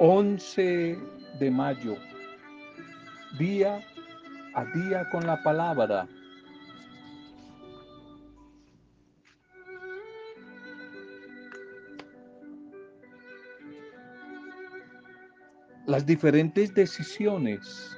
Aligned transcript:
11 0.00 0.96
de 1.40 1.50
mayo, 1.50 1.96
día 3.36 3.80
a 4.54 4.64
día 4.66 5.10
con 5.10 5.26
la 5.26 5.42
palabra. 5.42 6.06
Las 15.86 16.06
diferentes 16.06 16.72
decisiones 16.74 17.96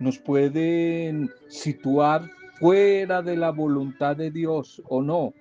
nos 0.00 0.18
pueden 0.18 1.30
situar 1.48 2.28
fuera 2.58 3.22
de 3.22 3.36
la 3.36 3.52
voluntad 3.52 4.16
de 4.16 4.30
Dios 4.30 4.82
o 4.86 5.00
no, 5.00 5.32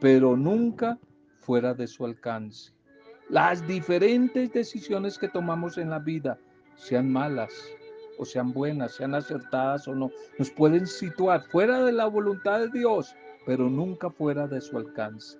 pero 0.00 0.34
nunca 0.34 0.98
fuera 1.40 1.74
de 1.74 1.86
su 1.86 2.06
alcance. 2.06 2.72
Las 3.32 3.66
diferentes 3.66 4.52
decisiones 4.52 5.16
que 5.16 5.26
tomamos 5.26 5.78
en 5.78 5.88
la 5.88 5.98
vida, 5.98 6.38
sean 6.76 7.10
malas 7.10 7.50
o 8.18 8.26
sean 8.26 8.52
buenas, 8.52 8.92
sean 8.92 9.14
acertadas 9.14 9.88
o 9.88 9.94
no, 9.94 10.10
nos 10.38 10.50
pueden 10.50 10.86
situar 10.86 11.42
fuera 11.44 11.82
de 11.82 11.92
la 11.92 12.04
voluntad 12.04 12.60
de 12.60 12.68
Dios, 12.68 13.16
pero 13.46 13.70
nunca 13.70 14.10
fuera 14.10 14.46
de 14.46 14.60
su 14.60 14.76
alcance. 14.76 15.38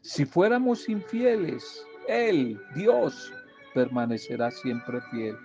Si 0.00 0.24
fuéramos 0.24 0.88
infieles, 0.88 1.84
Él, 2.08 2.58
Dios, 2.74 3.30
permanecerá 3.74 4.50
siempre 4.50 4.98
fiel. 5.10 5.36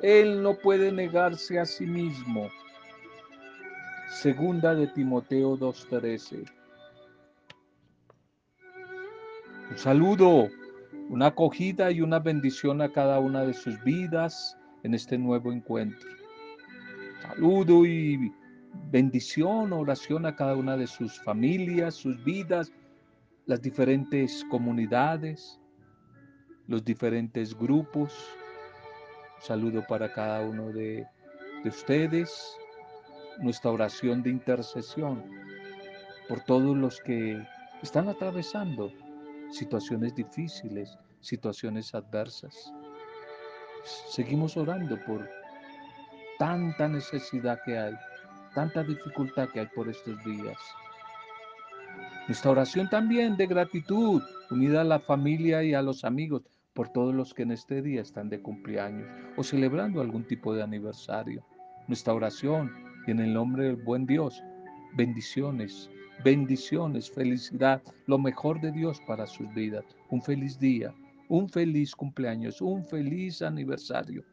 Él 0.00 0.44
no 0.44 0.56
puede 0.56 0.92
negarse 0.92 1.58
a 1.58 1.64
sí 1.64 1.86
mismo. 1.86 2.48
Segunda 4.10 4.76
de 4.76 4.86
Timoteo 4.86 5.58
2.13. 5.58 6.48
Un 9.68 9.78
saludo, 9.78 10.48
una 11.08 11.26
acogida 11.26 11.90
y 11.90 12.00
una 12.00 12.20
bendición 12.20 12.80
a 12.80 12.92
cada 12.92 13.18
una 13.18 13.42
de 13.42 13.52
sus 13.52 13.82
vidas 13.82 14.56
en 14.84 14.94
este 14.94 15.18
nuevo 15.18 15.52
encuentro. 15.52 16.08
Saludo 17.20 17.84
y 17.84 18.32
bendición, 18.92 19.72
oración 19.72 20.24
a 20.24 20.36
cada 20.36 20.54
una 20.54 20.76
de 20.76 20.86
sus 20.86 21.18
familias, 21.20 21.96
sus 21.96 22.22
vidas, 22.22 22.72
las 23.46 23.60
diferentes 23.60 24.44
comunidades, 24.50 25.60
los 26.68 26.84
diferentes 26.84 27.52
grupos. 27.56 28.14
saludo 29.40 29.84
para 29.88 30.12
cada 30.12 30.42
uno 30.42 30.68
de, 30.68 31.04
de 31.64 31.68
ustedes. 31.68 32.56
Nuestra 33.40 33.72
oración 33.72 34.22
de 34.22 34.30
intercesión 34.30 35.24
por 36.28 36.40
todos 36.40 36.76
los 36.76 37.00
que 37.00 37.42
están 37.82 38.08
atravesando 38.08 38.92
situaciones 39.50 40.14
difíciles, 40.14 40.96
situaciones 41.20 41.94
adversas. 41.94 42.72
Seguimos 44.10 44.56
orando 44.56 44.98
por 45.06 45.28
tanta 46.38 46.88
necesidad 46.88 47.58
que 47.64 47.78
hay, 47.78 47.94
tanta 48.54 48.82
dificultad 48.82 49.48
que 49.50 49.60
hay 49.60 49.66
por 49.74 49.88
estos 49.88 50.22
días. 50.24 50.58
Nuestra 52.26 52.50
oración 52.50 52.88
también 52.90 53.36
de 53.36 53.46
gratitud, 53.46 54.22
unida 54.50 54.80
a 54.80 54.84
la 54.84 54.98
familia 54.98 55.62
y 55.62 55.74
a 55.74 55.82
los 55.82 56.04
amigos, 56.04 56.42
por 56.74 56.88
todos 56.90 57.14
los 57.14 57.32
que 57.32 57.42
en 57.42 57.52
este 57.52 57.80
día 57.80 58.02
están 58.02 58.28
de 58.28 58.42
cumpleaños 58.42 59.08
o 59.36 59.42
celebrando 59.42 60.00
algún 60.00 60.24
tipo 60.24 60.54
de 60.54 60.62
aniversario. 60.62 61.44
Nuestra 61.88 62.12
oración 62.12 62.70
en 63.06 63.20
el 63.20 63.32
nombre 63.32 63.64
del 63.64 63.76
buen 63.76 64.04
Dios, 64.04 64.42
bendiciones, 64.96 65.88
bendiciones, 66.24 67.10
felicidad, 67.10 67.82
lo 68.06 68.18
mejor 68.18 68.60
de 68.60 68.72
Dios 68.72 69.00
para 69.06 69.26
sus 69.26 69.52
vidas. 69.54 69.84
Un 70.10 70.22
feliz 70.22 70.58
día, 70.58 70.94
un 71.28 71.48
feliz 71.48 71.94
cumpleaños, 71.94 72.60
un 72.60 72.84
feliz 72.84 73.42
aniversario. 73.42 74.24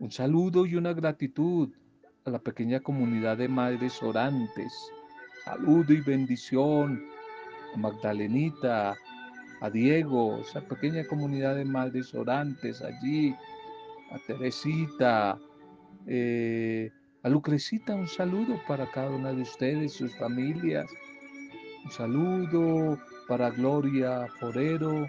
Un 0.00 0.10
saludo 0.10 0.64
y 0.66 0.76
una 0.76 0.92
gratitud 0.92 1.70
a 2.24 2.30
la 2.30 2.38
pequeña 2.38 2.80
comunidad 2.80 3.38
de 3.38 3.48
madres 3.48 4.02
orantes. 4.02 4.72
Saludo 5.44 5.92
y 5.92 6.00
bendición 6.00 7.02
a 7.74 7.78
Magdalenita, 7.78 8.96
a 9.60 9.70
Diego, 9.70 10.38
esa 10.38 10.60
pequeña 10.60 11.04
comunidad 11.04 11.56
de 11.56 11.64
madres 11.64 12.14
orantes 12.14 12.80
allí, 12.82 13.34
a 14.12 14.18
Teresita, 14.26 15.38
eh, 16.06 16.90
Lucrecita 17.28 17.94
un 17.94 18.06
saludo 18.06 18.58
para 18.66 18.90
cada 18.90 19.10
una 19.10 19.32
de 19.32 19.42
ustedes, 19.42 19.92
sus 19.92 20.16
familias. 20.16 20.90
Un 21.84 21.90
saludo 21.90 22.98
para 23.26 23.50
Gloria 23.50 24.26
Forero, 24.40 25.08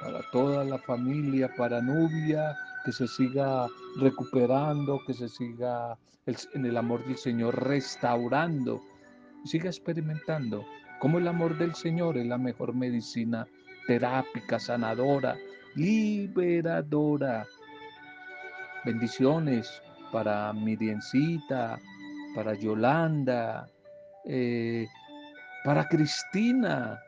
para 0.00 0.22
toda 0.30 0.64
la 0.64 0.78
familia, 0.78 1.52
para 1.56 1.80
Nubia, 1.80 2.56
que 2.84 2.92
se 2.92 3.08
siga 3.08 3.66
recuperando, 3.96 5.00
que 5.06 5.14
se 5.14 5.28
siga 5.28 5.98
en 6.26 6.66
el 6.66 6.76
amor 6.76 7.04
del 7.06 7.16
Señor 7.16 7.60
restaurando, 7.66 8.80
siga 9.44 9.68
experimentando 9.68 10.64
cómo 11.00 11.18
el 11.18 11.26
amor 11.26 11.58
del 11.58 11.74
Señor 11.74 12.18
es 12.18 12.26
la 12.26 12.38
mejor 12.38 12.74
medicina 12.74 13.48
terápica, 13.86 14.60
sanadora, 14.60 15.36
liberadora. 15.74 17.46
Bendiciones 18.84 19.82
para 20.12 20.52
Miriencita, 20.52 21.80
para 22.34 22.54
Yolanda, 22.54 23.66
eh, 24.26 24.86
para 25.64 25.88
Cristina. 25.88 27.00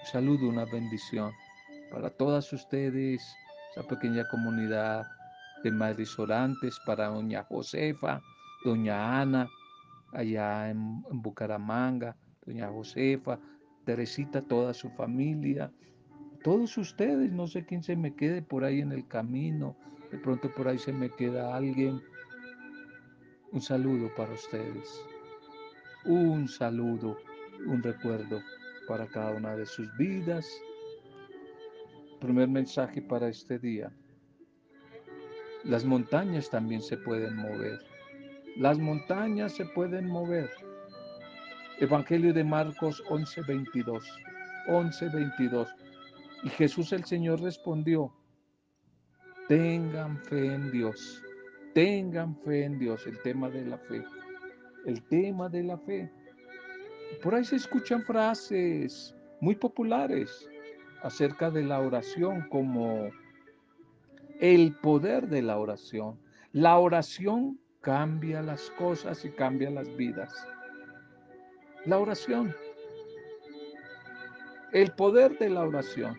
Un 0.00 0.06
saludo, 0.06 0.48
una 0.48 0.64
bendición 0.64 1.32
para 1.90 2.10
todas 2.10 2.52
ustedes, 2.52 3.22
esa 3.72 3.86
pequeña 3.86 4.26
comunidad 4.28 5.06
de 5.62 5.70
madres 5.70 6.18
orantes, 6.18 6.78
para 6.86 7.08
doña 7.08 7.44
Josefa, 7.44 8.20
doña 8.64 9.20
Ana, 9.20 9.48
allá 10.12 10.70
en, 10.70 11.04
en 11.10 11.22
Bucaramanga, 11.22 12.16
doña 12.46 12.68
Josefa, 12.68 13.38
Teresita, 13.84 14.42
toda 14.42 14.72
su 14.72 14.90
familia, 14.90 15.70
todos 16.42 16.76
ustedes, 16.78 17.32
no 17.32 17.46
sé 17.46 17.64
quién 17.64 17.82
se 17.82 17.96
me 17.96 18.14
quede 18.14 18.42
por 18.42 18.64
ahí 18.64 18.80
en 18.80 18.92
el 18.92 19.06
camino, 19.08 19.76
de 20.14 20.20
pronto 20.20 20.48
por 20.54 20.68
ahí 20.68 20.78
se 20.78 20.92
me 20.92 21.10
queda 21.10 21.56
alguien. 21.56 22.00
Un 23.50 23.60
saludo 23.60 24.08
para 24.14 24.32
ustedes. 24.32 25.04
Un 26.04 26.46
saludo, 26.46 27.18
un 27.66 27.82
recuerdo 27.82 28.40
para 28.86 29.08
cada 29.08 29.32
una 29.32 29.56
de 29.56 29.66
sus 29.66 29.88
vidas. 29.96 30.48
Primer 32.20 32.46
mensaje 32.46 33.02
para 33.02 33.26
este 33.26 33.58
día. 33.58 33.92
Las 35.64 35.84
montañas 35.84 36.48
también 36.48 36.80
se 36.80 36.96
pueden 36.96 37.34
mover. 37.34 37.80
Las 38.56 38.78
montañas 38.78 39.50
se 39.50 39.64
pueden 39.64 40.06
mover. 40.06 40.48
Evangelio 41.80 42.32
de 42.32 42.44
Marcos 42.44 43.02
11:22. 43.08 44.04
11:22. 44.68 45.74
Y 46.44 46.50
Jesús 46.50 46.92
el 46.92 47.04
Señor 47.04 47.40
respondió, 47.40 48.14
Tengan 49.48 50.16
fe 50.24 50.54
en 50.54 50.70
Dios. 50.70 51.22
Tengan 51.74 52.34
fe 52.42 52.64
en 52.64 52.78
Dios. 52.78 53.06
El 53.06 53.20
tema 53.20 53.50
de 53.50 53.64
la 53.64 53.78
fe. 53.78 54.02
El 54.86 55.02
tema 55.02 55.48
de 55.48 55.62
la 55.62 55.76
fe. 55.78 56.10
Por 57.22 57.34
ahí 57.34 57.44
se 57.44 57.56
escuchan 57.56 58.02
frases 58.02 59.14
muy 59.40 59.54
populares 59.54 60.48
acerca 61.02 61.50
de 61.50 61.62
la 61.62 61.80
oración 61.80 62.48
como 62.48 63.10
el 64.40 64.74
poder 64.76 65.28
de 65.28 65.42
la 65.42 65.58
oración. 65.58 66.18
La 66.52 66.78
oración 66.78 67.58
cambia 67.82 68.40
las 68.40 68.70
cosas 68.72 69.24
y 69.24 69.30
cambia 69.30 69.70
las 69.70 69.94
vidas. 69.96 70.32
La 71.84 71.98
oración. 71.98 72.54
El 74.72 74.90
poder 74.92 75.38
de 75.38 75.50
la 75.50 75.64
oración. 75.64 76.16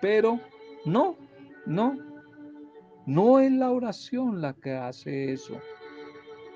Pero 0.00 0.40
no, 0.86 1.16
no, 1.70 1.96
no 3.06 3.38
es 3.38 3.52
la 3.52 3.70
oración 3.70 4.40
la 4.40 4.54
que 4.54 4.72
hace 4.72 5.32
eso. 5.32 5.56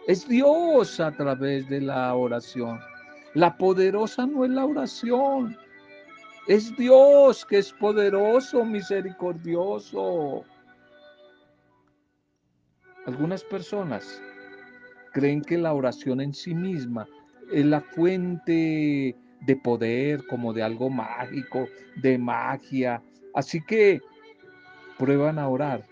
Es 0.08 0.28
Dios 0.28 0.98
a 0.98 1.12
través 1.12 1.68
de 1.68 1.80
la 1.80 2.12
oración. 2.14 2.80
La 3.34 3.56
poderosa 3.56 4.26
no 4.26 4.44
es 4.44 4.50
la 4.50 4.64
oración. 4.66 5.56
Es 6.48 6.76
Dios 6.76 7.46
que 7.46 7.58
es 7.58 7.72
poderoso, 7.72 8.64
misericordioso. 8.64 10.42
Algunas 13.06 13.44
personas 13.44 14.20
creen 15.12 15.42
que 15.42 15.58
la 15.58 15.74
oración 15.74 16.20
en 16.20 16.34
sí 16.34 16.56
misma 16.56 17.06
es 17.52 17.64
la 17.64 17.80
fuente 17.80 19.16
de 19.42 19.56
poder, 19.62 20.26
como 20.26 20.52
de 20.52 20.64
algo 20.64 20.90
mágico, 20.90 21.68
de 22.02 22.18
magia. 22.18 23.00
Así 23.32 23.62
que 23.64 24.00
prueban 24.98 25.38
a 25.38 25.48
orar 25.48 25.84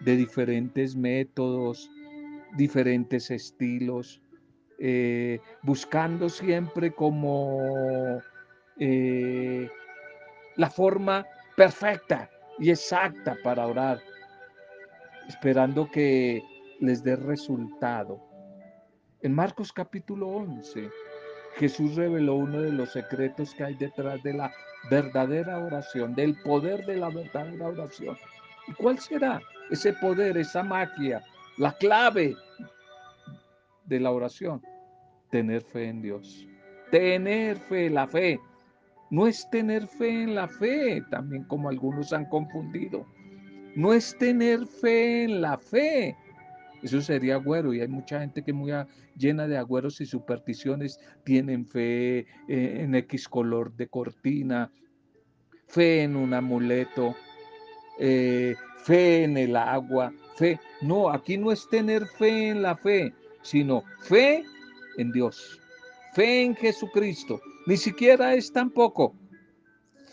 de 0.00 0.16
diferentes 0.16 0.96
métodos, 0.96 1.90
diferentes 2.56 3.30
estilos, 3.30 4.20
eh, 4.78 5.40
buscando 5.62 6.28
siempre 6.28 6.92
como 6.92 8.20
eh, 8.78 9.68
la 10.56 10.70
forma 10.70 11.24
perfecta 11.56 12.30
y 12.58 12.70
exacta 12.70 13.36
para 13.42 13.66
orar, 13.66 14.00
esperando 15.28 15.90
que 15.90 16.42
les 16.80 17.02
dé 17.02 17.16
resultado. 17.16 18.20
En 19.22 19.32
Marcos 19.32 19.72
capítulo 19.72 20.28
11, 20.28 20.90
Jesús 21.56 21.94
reveló 21.94 22.34
uno 22.34 22.60
de 22.60 22.72
los 22.72 22.92
secretos 22.92 23.54
que 23.54 23.64
hay 23.64 23.74
detrás 23.74 24.22
de 24.22 24.34
la 24.34 24.52
verdadera 24.90 25.58
oración, 25.58 26.14
del 26.14 26.34
poder 26.42 26.84
de 26.84 26.96
la 26.96 27.08
verdadera 27.08 27.68
oración. 27.68 28.16
¿Y 28.66 28.72
cuál 28.72 28.98
será 28.98 29.40
ese 29.70 29.92
poder, 29.94 30.36
esa 30.36 30.62
magia, 30.62 31.22
la 31.58 31.72
clave 31.76 32.36
de 33.84 34.00
la 34.00 34.10
oración? 34.10 34.62
Tener 35.30 35.62
fe 35.62 35.88
en 35.88 36.02
Dios. 36.02 36.46
Tener 36.90 37.58
fe, 37.58 37.90
la 37.90 38.06
fe. 38.06 38.40
No 39.10 39.26
es 39.26 39.48
tener 39.50 39.86
fe 39.86 40.22
en 40.22 40.34
la 40.34 40.48
fe, 40.48 41.02
también 41.10 41.44
como 41.44 41.68
algunos 41.68 42.12
han 42.12 42.26
confundido. 42.26 43.06
No 43.76 43.92
es 43.92 44.16
tener 44.18 44.66
fe 44.66 45.24
en 45.24 45.40
la 45.40 45.58
fe. 45.58 46.16
Eso 46.82 47.00
sería 47.00 47.36
agüero 47.36 47.72
y 47.72 47.80
hay 47.80 47.88
mucha 47.88 48.20
gente 48.20 48.42
que 48.42 48.52
muy 48.52 48.70
llena 49.16 49.48
de 49.48 49.56
agüeros 49.56 50.00
y 50.00 50.06
supersticiones 50.06 51.00
tienen 51.24 51.66
fe 51.66 52.18
eh, 52.18 52.26
en 52.82 52.94
X 52.94 53.26
color 53.26 53.74
de 53.74 53.88
cortina, 53.88 54.70
fe 55.66 56.02
en 56.02 56.14
un 56.14 56.34
amuleto, 56.34 57.16
eh, 57.98 58.54
fe 58.84 59.24
en 59.24 59.36
el 59.36 59.56
agua, 59.56 60.12
fe. 60.36 60.60
No, 60.82 61.10
aquí 61.10 61.36
no 61.36 61.52
es 61.52 61.68
tener 61.68 62.06
fe 62.06 62.48
en 62.48 62.62
la 62.62 62.76
fe, 62.76 63.12
sino 63.42 63.82
fe 64.00 64.44
en 64.98 65.12
Dios, 65.12 65.60
fe 66.12 66.42
en 66.42 66.56
Jesucristo. 66.56 67.40
Ni 67.66 67.76
siquiera 67.76 68.34
es 68.34 68.52
tampoco 68.52 69.14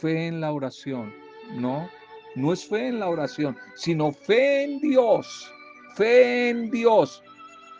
fe 0.01 0.28
en 0.28 0.42
la 0.42 0.51
oración, 0.51 1.13
no, 1.54 1.88
no 2.36 2.54
es 2.54 2.66
fe 2.66 2.88
en 2.88 3.00
la 3.00 3.10
oración, 3.10 3.57
sino 3.75 4.12
fe 4.12 4.63
en 4.63 4.80
Dios, 4.80 5.54
fe 5.95 6.50
en 6.50 6.72
Dios, 6.72 7.22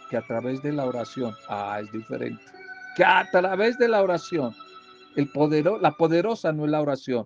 que 0.09 0.18
a 0.18 0.27
través 0.27 0.62
de 0.62 0.74
la 0.74 0.86
oración, 0.86 1.33
ah, 1.47 1.80
es 1.81 1.92
diferente, 1.92 2.44
que 2.95 3.04
a 3.04 3.27
través 3.31 3.77
de 3.77 3.88
la 3.88 4.04
oración, 4.04 4.54
el 5.15 5.31
podero, 5.31 5.80
la 5.80 5.92
poderosa 5.92 6.51
no 6.51 6.65
es 6.65 6.71
la 6.71 6.81
oración, 6.81 7.25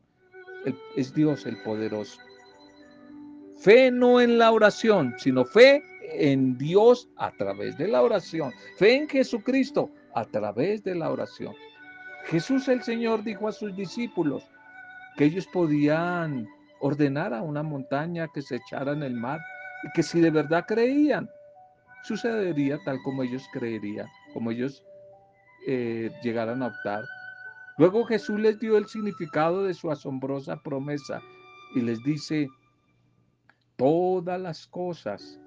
es 0.95 1.13
Dios 1.13 1.45
el 1.45 1.62
poderoso. 1.62 2.19
Fe 3.57 3.92
no 3.92 4.22
en 4.22 4.38
la 4.38 4.52
oración, 4.52 5.16
sino 5.18 5.46
fe 5.46 5.84
en 6.13 6.57
Dios 6.57 7.10
a 7.18 7.31
través 7.31 7.78
de 7.78 7.88
la 7.88 8.02
oración. 8.02 8.52
Fe 8.78 8.96
en 8.96 9.10
Jesucristo 9.10 9.90
a 10.13 10.25
través 10.25 10.84
de 10.84 10.96
la 10.96 11.10
oración. 11.10 11.54
Jesús 12.25 12.68
el 12.68 12.81
Señor 12.84 13.24
dijo 13.24 13.48
a 13.48 13.52
sus 13.52 13.75
discípulos 13.75 14.44
que 15.18 15.25
ellos 15.25 15.48
podían 15.54 16.48
ordenar 16.80 17.34
a 17.34 17.42
una 17.42 17.63
montaña 17.63 18.28
que 18.34 18.42
se 18.42 18.57
echara 18.57 18.94
en 18.94 19.04
el 19.04 19.13
mar 19.13 19.40
y 19.84 19.92
que 19.94 20.04
si 20.04 20.19
de 20.19 20.31
verdad 20.31 20.66
creían, 20.68 21.30
sucedería 22.04 22.78
tal 22.86 23.02
como 23.04 23.24
ellos 23.24 23.44
creerían, 23.54 24.07
como 24.34 24.52
ellos 24.52 24.84
eh, 25.68 26.12
llegaran 26.24 26.62
a 26.62 26.68
optar. 26.68 27.04
Luego 27.78 28.06
Jesús 28.06 28.40
les 28.40 28.60
dio 28.60 28.78
el 28.78 28.86
significado 28.86 29.63
de 29.63 29.74
su 29.74 29.92
asombrosa 29.92 30.57
promesa 30.57 31.22
y 31.75 31.81
les 31.81 32.02
dice, 32.04 32.48
todas 33.75 34.39
las 34.39 34.68
cosas 34.68 35.39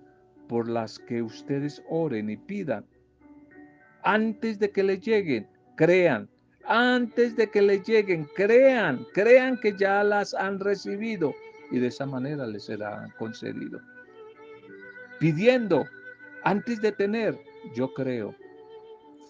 por 0.48 0.68
las 0.68 0.98
que 0.98 1.22
ustedes 1.22 1.82
oren 1.88 2.30
y 2.30 2.36
pidan, 2.36 2.84
antes 4.02 4.58
de 4.58 4.70
que 4.70 4.82
les 4.82 5.00
lleguen, 5.00 5.48
crean, 5.76 6.28
antes 6.64 7.36
de 7.36 7.50
que 7.50 7.62
les 7.62 7.86
lleguen, 7.86 8.28
crean, 8.34 9.04
crean 9.12 9.58
que 9.60 9.76
ya 9.76 10.02
las 10.04 10.34
han 10.34 10.60
recibido 10.60 11.34
y 11.70 11.78
de 11.78 11.88
esa 11.88 12.06
manera 12.06 12.46
les 12.46 12.64
será 12.64 13.08
concedido. 13.18 13.80
Pidiendo, 15.18 15.84
antes 16.44 16.80
de 16.80 16.92
tener, 16.92 17.38
yo 17.74 17.92
creo. 17.92 18.34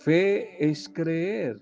Fe 0.01 0.65
es 0.65 0.89
creer 0.89 1.57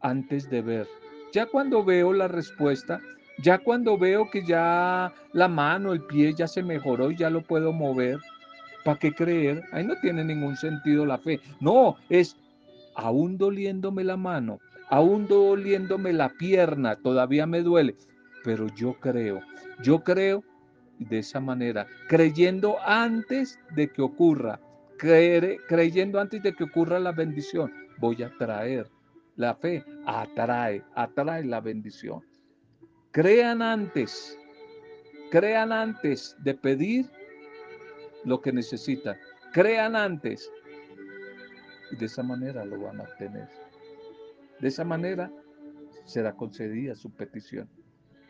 antes 0.00 0.48
de 0.50 0.62
ver. 0.62 0.88
Ya 1.32 1.46
cuando 1.46 1.84
veo 1.84 2.12
la 2.12 2.28
respuesta, 2.28 3.00
ya 3.38 3.58
cuando 3.58 3.98
veo 3.98 4.30
que 4.30 4.44
ya 4.44 5.12
la 5.32 5.48
mano, 5.48 5.92
el 5.92 6.02
pie 6.02 6.34
ya 6.34 6.46
se 6.46 6.62
mejoró 6.62 7.10
y 7.10 7.16
ya 7.16 7.30
lo 7.30 7.42
puedo 7.42 7.72
mover, 7.72 8.18
¿para 8.84 8.98
qué 8.98 9.12
creer? 9.12 9.62
Ahí 9.72 9.84
no 9.84 9.94
tiene 10.00 10.24
ningún 10.24 10.56
sentido 10.56 11.06
la 11.06 11.18
fe. 11.18 11.40
No, 11.60 11.96
es 12.08 12.36
aún 12.94 13.36
doliéndome 13.38 14.04
la 14.04 14.16
mano, 14.16 14.60
aún 14.88 15.26
doliéndome 15.26 16.12
la 16.12 16.28
pierna, 16.30 16.96
todavía 16.96 17.46
me 17.46 17.62
duele, 17.62 17.96
pero 18.44 18.66
yo 18.74 18.94
creo, 19.00 19.40
yo 19.82 20.04
creo 20.04 20.44
de 20.98 21.18
esa 21.18 21.40
manera, 21.40 21.86
creyendo 22.08 22.76
antes 22.86 23.58
de 23.74 23.90
que 23.90 24.02
ocurra, 24.02 24.60
creyendo 24.96 26.20
antes 26.20 26.42
de 26.42 26.54
que 26.54 26.64
ocurra 26.64 27.00
la 27.00 27.12
bendición, 27.12 27.72
voy 27.98 28.22
a 28.22 28.30
traer 28.38 28.88
la 29.36 29.54
fe 29.54 29.84
atrae, 30.06 30.82
atrae 30.94 31.44
la 31.44 31.60
bendición. 31.60 32.22
Crean 33.14 33.62
antes, 33.62 34.36
crean 35.30 35.70
antes 35.70 36.34
de 36.40 36.52
pedir 36.52 37.08
lo 38.24 38.40
que 38.40 38.52
necesitan. 38.52 39.16
Crean 39.52 39.94
antes. 39.94 40.50
Y 41.92 41.96
de 41.96 42.06
esa 42.06 42.24
manera 42.24 42.64
lo 42.64 42.80
van 42.80 43.00
a 43.00 43.04
obtener. 43.04 43.48
De 44.58 44.66
esa 44.66 44.82
manera 44.82 45.30
será 46.04 46.32
concedida 46.32 46.96
su 46.96 47.08
petición. 47.12 47.68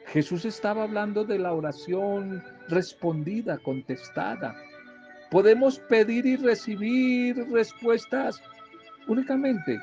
Jesús 0.09 0.45
estaba 0.45 0.83
hablando 0.83 1.25
de 1.25 1.39
la 1.39 1.55
oración 1.55 2.45
respondida, 2.69 3.57
contestada. 3.57 4.55
Podemos 5.31 5.79
pedir 5.79 6.27
y 6.27 6.37
recibir 6.37 7.39
respuestas 7.51 8.39
únicamente 9.09 9.81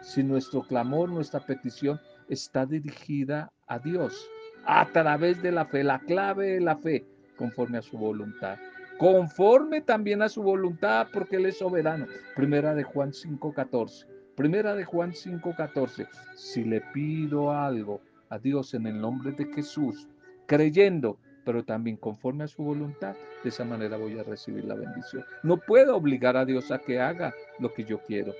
si 0.00 0.22
nuestro 0.22 0.62
clamor, 0.62 1.10
nuestra 1.10 1.40
petición 1.40 2.00
está 2.28 2.64
dirigida 2.64 3.52
a 3.66 3.78
Dios 3.78 4.30
a 4.66 4.86
través 4.86 5.42
de 5.42 5.52
la 5.52 5.66
fe, 5.66 5.84
la 5.84 5.98
clave 6.00 6.52
de 6.52 6.60
la 6.60 6.76
fe, 6.76 7.04
conforme 7.36 7.78
a 7.78 7.82
su 7.82 7.98
voluntad. 7.98 8.58
Conforme 8.98 9.80
también 9.80 10.22
a 10.22 10.28
su 10.28 10.42
voluntad, 10.42 11.08
porque 11.12 11.36
Él 11.36 11.46
es 11.46 11.58
soberano. 11.58 12.06
Primera 12.36 12.74
de 12.74 12.84
Juan 12.84 13.10
5.14. 13.10 14.06
Primera 14.36 14.74
de 14.74 14.84
Juan 14.84 15.12
5.14. 15.12 16.08
Si 16.34 16.64
le 16.64 16.80
pido 16.92 17.52
algo 17.52 18.00
a 18.28 18.38
Dios 18.38 18.74
en 18.74 18.86
el 18.86 19.00
nombre 19.00 19.32
de 19.32 19.46
Jesús, 19.52 20.08
creyendo, 20.46 21.18
pero 21.44 21.64
también 21.64 21.96
conforme 21.96 22.44
a 22.44 22.48
su 22.48 22.62
voluntad, 22.62 23.14
de 23.42 23.48
esa 23.48 23.64
manera 23.64 23.96
voy 23.96 24.18
a 24.18 24.22
recibir 24.22 24.64
la 24.64 24.74
bendición. 24.74 25.24
No 25.42 25.56
puedo 25.56 25.96
obligar 25.96 26.36
a 26.36 26.44
Dios 26.44 26.70
a 26.70 26.78
que 26.78 27.00
haga 27.00 27.34
lo 27.58 27.72
que 27.74 27.84
yo 27.84 27.98
quiero. 27.98 28.32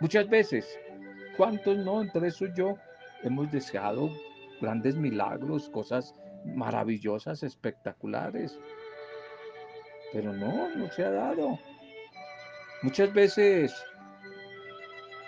Muchas 0.00 0.28
veces, 0.28 0.78
¿cuántos 1.36 1.78
no? 1.78 2.02
Entre 2.02 2.28
eso 2.28 2.46
yo 2.54 2.76
hemos 3.24 3.50
deseado 3.50 4.10
grandes 4.60 4.96
milagros, 4.96 5.68
cosas 5.70 6.14
maravillosas, 6.44 7.42
espectaculares. 7.42 8.58
Pero 10.12 10.32
no, 10.32 10.74
no 10.76 10.90
se 10.92 11.04
ha 11.04 11.10
dado. 11.10 11.58
Muchas 12.82 13.12
veces 13.12 13.74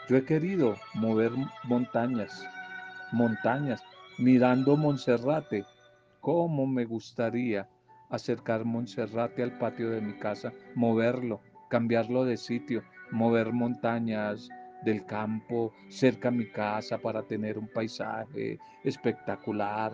yo 0.08 0.16
he 0.16 0.24
querido 0.24 0.76
mover 0.94 1.32
montañas, 1.64 2.46
montañas, 3.12 3.82
mirando 4.18 4.76
Monserrate. 4.76 5.64
¿Cómo 6.20 6.66
me 6.66 6.84
gustaría 6.84 7.68
acercar 8.10 8.64
Monserrate 8.64 9.42
al 9.42 9.58
patio 9.58 9.90
de 9.90 10.00
mi 10.00 10.14
casa, 10.14 10.52
moverlo, 10.74 11.40
cambiarlo 11.70 12.24
de 12.24 12.36
sitio, 12.36 12.82
mover 13.10 13.52
montañas 13.52 14.48
del 14.85 15.04
campo 15.04 15.73
cerca 15.88 16.28
a 16.28 16.33
mi 16.33 16.50
casa 16.50 16.99
para 16.99 17.23
tener 17.23 17.59
un 17.59 17.68
paisaje 17.68 18.59
espectacular. 18.85 19.92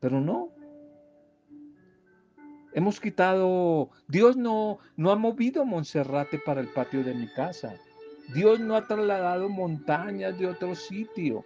Pero 0.00 0.20
no. 0.20 0.48
Hemos 2.72 3.00
quitado, 3.00 3.90
Dios 4.06 4.36
no, 4.36 4.78
no 4.96 5.10
ha 5.10 5.16
movido 5.16 5.64
Monserrate 5.64 6.38
para 6.38 6.60
el 6.60 6.68
patio 6.68 7.02
de 7.02 7.14
mi 7.14 7.26
casa. 7.26 7.74
Dios 8.32 8.60
no 8.60 8.76
ha 8.76 8.86
trasladado 8.86 9.48
montañas 9.48 10.38
de 10.38 10.46
otro 10.46 10.76
sitio 10.76 11.44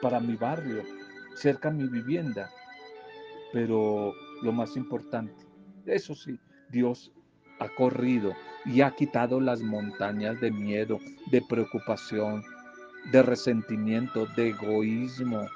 para 0.00 0.18
mi 0.18 0.34
barrio, 0.34 0.82
cerca 1.36 1.68
a 1.68 1.72
mi 1.72 1.86
vivienda. 1.86 2.50
Pero 3.52 4.12
lo 4.42 4.52
más 4.52 4.76
importante, 4.76 5.46
eso 5.86 6.16
sí, 6.16 6.38
Dios 6.68 7.12
ha 7.60 7.68
corrido 7.68 8.34
y 8.64 8.80
ha 8.80 8.90
quitado 8.92 9.40
las 9.40 9.60
montañas 9.60 10.40
de 10.40 10.50
miedo, 10.50 10.98
de 11.30 11.42
preocupación, 11.42 12.42
de 13.10 13.22
resentimiento, 13.22 14.26
de 14.36 14.50
egoísmo, 14.50 15.46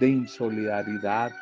de 0.00 0.08
insolidaridad 0.08 1.32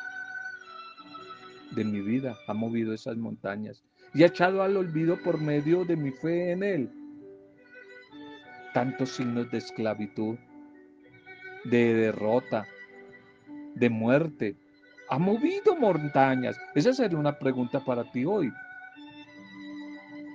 de 1.71 1.83
mi 1.83 2.01
vida. 2.01 2.37
Ha 2.47 2.53
movido 2.53 2.93
esas 2.93 3.17
montañas 3.17 3.83
y 4.13 4.23
ha 4.23 4.27
echado 4.27 4.61
al 4.61 4.77
olvido 4.77 5.17
por 5.17 5.39
medio 5.39 5.85
de 5.85 5.95
mi 5.95 6.11
fe 6.11 6.51
en 6.51 6.63
Él 6.63 6.89
tantos 8.73 9.09
signos 9.09 9.49
de 9.51 9.57
esclavitud, 9.57 10.37
de 11.65 11.93
derrota, 11.93 12.65
de 13.75 13.89
muerte. 13.89 14.55
Ha 15.09 15.19
movido 15.19 15.75
montañas. 15.75 16.57
Esa 16.75 16.93
sería 16.93 17.17
una 17.17 17.37
pregunta 17.37 17.79
para 17.83 18.09
ti 18.11 18.25
hoy. 18.25 18.51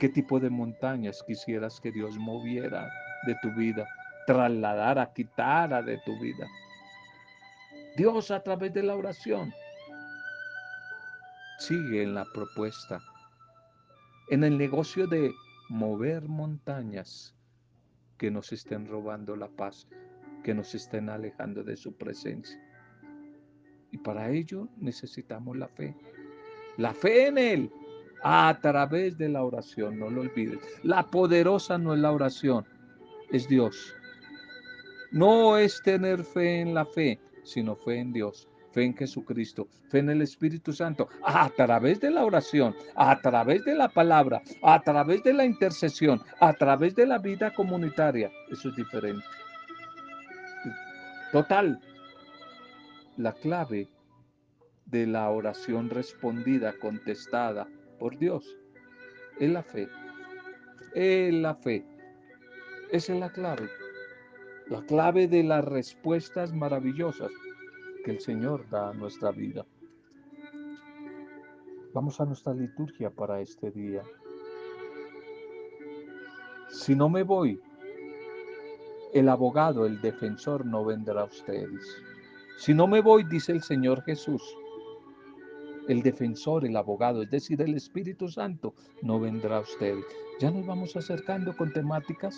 ¿Qué 0.01 0.09
tipo 0.09 0.41
de 0.41 0.51
montañas 0.51 1.23
quisieras 1.27 1.81
que 1.81 1.93
Dios 1.93 2.19
moviera 2.19 2.91
de 3.27 3.37
tu 3.43 3.51
vida, 3.55 3.87
trasladara, 4.27 5.13
quitara 5.13 5.83
de 5.83 5.99
tu 6.05 6.19
vida? 6.19 6.47
Dios 7.97 8.31
a 8.31 8.43
través 8.43 8.75
de 8.75 8.83
la 8.83 8.97
oración 8.97 9.53
sigue 11.59 12.03
en 12.03 12.15
la 12.15 12.25
propuesta, 12.35 13.01
en 14.31 14.43
el 14.43 14.59
negocio 14.59 15.07
de 15.07 15.33
mover 15.69 16.23
montañas 16.29 17.35
que 18.19 18.31
nos 18.31 18.53
estén 18.53 18.87
robando 18.87 19.37
la 19.37 19.49
paz, 19.49 19.89
que 20.43 20.55
nos 20.55 20.75
estén 20.75 21.09
alejando 21.09 21.63
de 21.63 21.77
su 21.77 21.97
presencia. 21.97 22.61
Y 23.93 23.99
para 23.99 24.29
ello 24.31 24.69
necesitamos 24.77 25.57
la 25.57 25.69
fe. 25.69 25.97
La 26.77 26.93
fe 26.93 27.29
en 27.29 27.39
Él 27.39 27.71
a 28.25 28.59
través 28.61 29.19
de 29.19 29.29
la 29.29 29.45
oración, 29.45 29.99
no 29.99 30.09
lo 30.09 30.23
olvides. 30.23 30.59
La 30.83 31.03
poderosa 31.03 31.77
no 31.77 31.93
es 31.93 32.01
la 32.01 32.11
oración, 32.11 32.65
es 33.31 33.47
Dios. 33.47 33.95
No 35.13 35.59
es 35.59 35.83
tener 35.83 36.25
fe 36.25 36.61
en 36.61 36.73
la 36.73 36.87
fe, 36.87 37.21
sino 37.45 37.77
fe 37.77 37.99
en 37.99 38.15
Dios, 38.15 38.49
fe 38.73 38.85
en 38.85 38.97
Jesucristo, 38.97 39.69
fe 39.91 39.99
en 39.99 40.09
el 40.09 40.23
Espíritu 40.23 40.73
Santo, 40.73 41.07
a 41.23 41.51
través 41.51 42.01
de 42.01 42.11
la 42.11 42.25
oración, 42.25 42.75
a 42.97 43.21
través 43.21 43.63
de 43.67 43.75
la 43.75 43.91
palabra, 43.91 44.41
a 44.63 44.81
través 44.81 45.23
de 45.23 45.35
la 45.35 45.45
intercesión, 45.45 46.23
a 46.41 46.55
través 46.55 46.95
de 46.95 47.07
la 47.07 47.19
vida 47.19 47.53
comunitaria. 47.53 48.33
Eso 48.51 48.71
es 48.71 48.77
diferente. 48.77 49.27
Total, 51.31 51.79
la 53.19 53.33
clave 53.35 53.87
de 54.87 55.07
la 55.07 55.29
oración 55.29 55.91
respondida, 55.91 56.73
contestada 56.81 57.69
por 58.05 58.19
Dios, 58.19 58.45
es 59.41 59.51
la 59.51 59.63
fe. 59.63 59.89
Es 60.95 61.33
la 61.33 61.55
fe. 61.55 61.87
Esa 62.93 63.15
es 63.15 63.19
la 63.19 63.33
clave. 63.33 63.71
La 64.67 64.83
clave 64.83 65.27
de 65.27 65.43
las 65.43 65.65
respuestas 65.65 66.53
maravillosas 66.53 67.33
que 68.05 68.11
el 68.11 68.21
Señor 68.21 68.69
da 68.69 68.91
a 68.91 68.93
nuestra 68.93 69.31
vida. 69.31 69.65
Vamos 71.95 72.21
a 72.21 72.27
nuestra 72.27 72.53
liturgia 72.53 73.09
para 73.09 73.41
este 73.41 73.71
día. 73.71 74.03
Si 76.69 76.95
no 76.95 77.09
me 77.09 77.23
voy, 77.23 77.59
el 79.15 79.31
abogado, 79.31 79.87
el 79.87 79.99
defensor 80.03 80.67
no 80.67 80.85
vendrá 80.85 81.23
a 81.23 81.25
ustedes. 81.25 82.05
Si 82.59 82.75
no 82.75 82.87
me 82.87 83.01
voy, 83.01 83.25
dice 83.25 83.53
el 83.53 83.63
Señor 83.63 84.03
Jesús, 84.03 84.43
el 85.89 86.03
defensor, 86.03 86.65
el 86.65 86.77
abogado, 86.77 87.23
es 87.23 87.31
decir, 87.31 87.61
el 87.63 87.75
Espíritu 87.75 88.29
Santo, 88.29 88.75
no 89.03 89.21
vendrá 89.21 89.59
a 89.59 89.61
ustedes. 89.61 90.05
Ya 90.41 90.51
nos 90.51 90.67
vamos 90.67 90.97
acercando 90.97 91.57
con 91.57 91.73
temáticas 91.73 92.37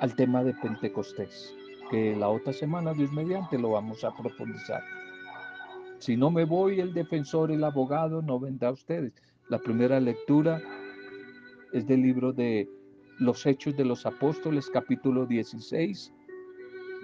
al 0.00 0.14
tema 0.16 0.42
de 0.42 0.54
Pentecostés 0.54 1.54
que 1.92 2.16
la 2.16 2.30
otra 2.30 2.54
semana, 2.54 2.94
Dios 2.94 3.12
mediante, 3.12 3.58
lo 3.58 3.72
vamos 3.72 4.02
a 4.02 4.16
profundizar. 4.16 4.82
Si 5.98 6.16
no 6.16 6.30
me 6.30 6.46
voy, 6.46 6.80
el 6.80 6.94
defensor, 6.94 7.52
el 7.52 7.62
abogado, 7.62 8.22
no 8.22 8.40
vendrá 8.40 8.68
a 8.68 8.72
ustedes. 8.72 9.12
La 9.50 9.58
primera 9.58 10.00
lectura 10.00 10.62
es 11.74 11.86
del 11.86 12.00
libro 12.00 12.32
de 12.32 12.66
los 13.18 13.44
Hechos 13.44 13.76
de 13.76 13.84
los 13.84 14.06
Apóstoles, 14.06 14.70
capítulo 14.70 15.26
16, 15.26 16.14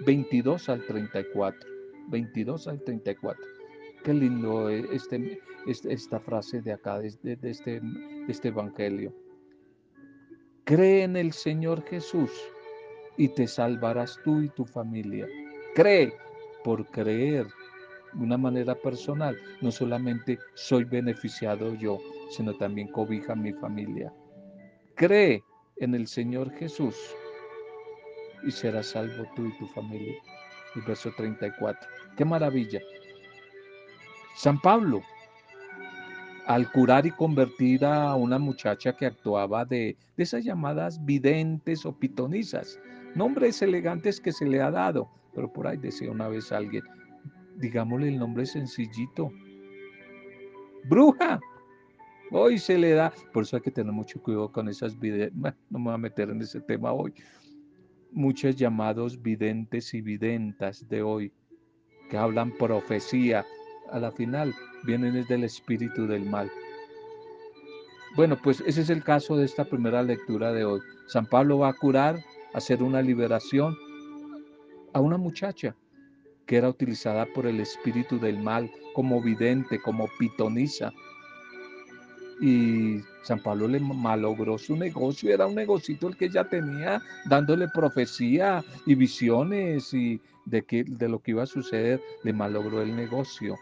22 0.07 0.69
al 0.69 0.83
34. 0.83 1.69
22 2.09 2.67
al 2.67 2.83
34. 2.83 3.58
Qué 4.03 4.13
lindo 4.13 4.69
este, 4.69 5.39
este, 5.67 5.93
esta 5.93 6.19
frase 6.19 6.61
de 6.61 6.73
acá, 6.73 6.99
de, 6.99 7.37
este, 7.43 7.81
este 8.27 8.47
evangelio. 8.47 9.13
Cree 10.63 11.03
en 11.03 11.17
el 11.17 11.33
Señor 11.33 11.83
Jesús 11.83 12.31
y 13.17 13.27
te 13.29 13.47
salvarás 13.47 14.17
tú 14.23 14.41
y 14.41 14.49
tu 14.49 14.65
familia. 14.65 15.27
Cree 15.75 16.13
por 16.63 16.85
creer 16.87 17.47
de 18.13 18.23
una 18.23 18.37
manera 18.37 18.75
personal. 18.75 19.37
No 19.61 19.71
solamente 19.71 20.39
soy 20.53 20.85
beneficiado 20.85 21.73
yo, 21.75 21.99
sino 22.29 22.55
también 22.55 22.87
cobija 22.89 23.35
mi 23.35 23.51
familia. 23.53 24.13
Cree 24.95 25.43
en 25.77 25.95
el 25.95 26.07
Señor 26.07 26.51
Jesús 26.51 26.95
y 28.43 28.51
serás 28.51 28.87
salvo 28.87 29.25
tú 29.35 29.45
y 29.45 29.57
tu 29.57 29.67
familia. 29.67 30.15
El 30.75 30.83
verso 30.83 31.11
34. 31.17 31.89
Qué 32.15 32.25
maravilla. 32.25 32.79
San 34.39 34.57
Pablo, 34.57 35.01
al 36.45 36.71
curar 36.71 37.05
y 37.05 37.11
convertir 37.11 37.83
a 37.83 38.15
una 38.15 38.39
muchacha 38.39 38.95
que 38.95 39.05
actuaba 39.05 39.65
de, 39.65 39.97
de 40.15 40.23
esas 40.23 40.45
llamadas 40.45 41.03
videntes 41.03 41.85
o 41.85 41.91
pitonizas, 41.91 42.79
nombres 43.15 43.61
elegantes 43.61 44.21
que 44.21 44.31
se 44.31 44.45
le 44.45 44.61
ha 44.61 44.71
dado, 44.71 45.09
pero 45.35 45.51
por 45.51 45.67
ahí 45.67 45.75
decía 45.75 46.09
una 46.09 46.29
vez 46.29 46.53
alguien, 46.53 46.83
digámosle 47.57 48.07
el 48.07 48.17
nombre 48.17 48.45
sencillito, 48.45 49.29
bruja. 50.85 51.41
Hoy 52.31 52.59
se 52.59 52.77
le 52.77 52.91
da, 52.91 53.11
por 53.33 53.43
eso 53.43 53.57
hay 53.57 53.61
que 53.61 53.71
tener 53.71 53.91
mucho 53.91 54.23
cuidado 54.23 54.53
con 54.53 54.69
esas 54.69 54.97
videntes, 54.97 55.35
no 55.69 55.79
me 55.79 55.85
voy 55.85 55.95
a 55.95 55.97
meter 55.97 56.29
en 56.29 56.41
ese 56.41 56.61
tema 56.61 56.93
hoy. 56.93 57.13
Muchos 58.13 58.55
llamados 58.55 59.21
videntes 59.21 59.93
y 59.93 59.99
videntas 59.99 60.87
de 60.87 61.01
hoy, 61.01 61.33
que 62.09 62.17
hablan 62.17 62.53
profecía, 62.57 63.45
a 63.91 63.99
la 63.99 64.11
final 64.11 64.53
vienen 64.83 65.13
desde 65.13 65.35
el 65.35 65.43
espíritu 65.43 66.07
del 66.07 66.25
mal. 66.25 66.51
Bueno, 68.15 68.37
pues 68.41 68.61
ese 68.65 68.81
es 68.81 68.89
el 68.89 69.03
caso 69.03 69.37
de 69.37 69.45
esta 69.45 69.65
primera 69.65 70.01
lectura 70.01 70.51
de 70.51 70.65
hoy. 70.65 70.81
San 71.07 71.25
Pablo 71.25 71.59
va 71.59 71.69
a 71.69 71.73
curar 71.73 72.19
hacer 72.53 72.81
una 72.81 73.01
liberación 73.01 73.77
a 74.93 74.99
una 74.99 75.17
muchacha 75.17 75.75
que 76.45 76.57
era 76.57 76.69
utilizada 76.69 77.27
por 77.27 77.45
el 77.45 77.59
espíritu 77.59 78.19
del 78.19 78.39
mal 78.39 78.71
como 78.93 79.21
vidente, 79.21 79.79
como 79.79 80.09
pitonisa. 80.17 80.91
Y 82.41 83.01
San 83.21 83.39
Pablo 83.43 83.67
le 83.67 83.79
malogró 83.79 84.57
su 84.57 84.75
negocio, 84.75 85.31
era 85.31 85.45
un 85.45 85.55
negocito 85.55 86.07
el 86.07 86.17
que 86.17 86.25
ella 86.25 86.49
tenía, 86.49 87.01
dándole 87.25 87.67
profecía 87.67 88.63
y 88.87 88.95
visiones 88.95 89.93
y 89.93 90.19
de, 90.45 90.63
que, 90.63 90.83
de 90.83 91.07
lo 91.07 91.19
que 91.19 91.31
iba 91.31 91.43
a 91.43 91.47
suceder, 91.47 92.01
le 92.23 92.33
malogró 92.33 92.81
el 92.81 92.95
negocio. 92.95 93.55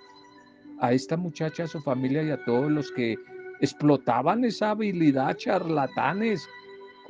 A 0.79 0.93
esta 0.93 1.17
muchacha, 1.17 1.63
a 1.63 1.67
su 1.67 1.81
familia 1.81 2.23
y 2.23 2.31
a 2.31 2.43
todos 2.45 2.71
los 2.71 2.91
que 2.91 3.15
explotaban 3.61 4.45
esa 4.45 4.71
habilidad, 4.71 5.35
charlatanes, 5.37 6.47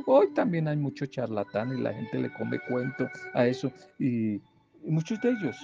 Hoy 0.05 0.31
también 0.33 0.67
hay 0.67 0.77
mucho 0.77 1.05
charlatán 1.05 1.77
y 1.77 1.81
la 1.81 1.93
gente 1.93 2.19
le 2.19 2.31
come 2.33 2.59
cuento 2.59 3.09
a 3.33 3.47
eso. 3.47 3.71
Y, 3.99 4.39
muchos 4.83 5.19
de 5.21 5.31
ellos 5.31 5.57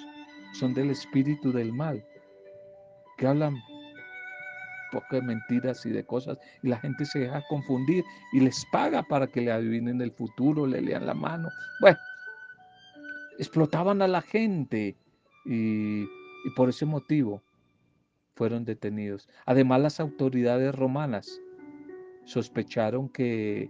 son 0.53 0.73
del 0.73 0.89
espíritu 0.89 1.51
del 1.51 1.71
mal, 1.71 2.03
que 3.17 3.27
hablan 3.27 3.55
poco 4.91 5.15
de 5.15 5.21
mentiras 5.21 5.85
y 5.85 5.91
de 5.91 6.03
cosas, 6.05 6.37
y 6.61 6.67
la 6.67 6.77
gente 6.77 7.05
se 7.05 7.19
deja 7.19 7.43
confundir 7.47 8.03
y 8.33 8.41
les 8.41 8.63
paga 8.71 9.01
para 9.03 9.27
que 9.27 9.41
le 9.41 9.51
adivinen 9.51 10.01
el 10.01 10.11
futuro, 10.11 10.67
le 10.67 10.81
lean 10.81 11.05
la 11.05 11.13
mano. 11.13 11.49
Bueno, 11.79 11.97
explotaban 13.39 14.01
a 14.01 14.07
la 14.07 14.21
gente 14.21 14.95
y 15.45 16.05
por 16.55 16.69
ese 16.69 16.85
motivo 16.85 17.41
fueron 18.35 18.65
detenidos. 18.65 19.29
Además, 19.45 19.81
las 19.81 19.99
autoridades 19.99 20.73
romanas 20.75 21.41
sospecharon 22.25 23.09
que 23.09 23.69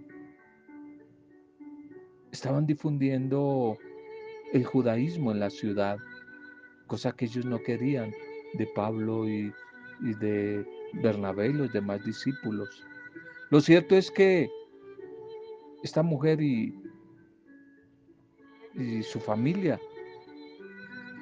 estaban 2.32 2.66
difundiendo 2.66 3.78
el 4.54 4.66
judaísmo 4.66 5.32
en 5.32 5.40
la 5.40 5.50
ciudad, 5.50 5.98
cosa 6.88 7.12
que 7.12 7.26
ellos 7.26 7.46
no 7.46 7.62
querían 7.62 8.12
de 8.54 8.68
Pablo 8.76 9.28
y, 9.28 9.52
de 10.00 10.66
Bernabé 10.94 11.48
y 11.48 11.54
los 11.54 11.72
demás 11.74 12.04
discípulos. 12.04 12.86
Lo 13.50 13.62
cierto 13.62 13.96
es 13.96 14.12
que 14.12 14.50
esta 15.84 16.04
mujer 16.04 16.42
y, 16.42 16.74
su 19.04 19.20
familia 19.20 19.80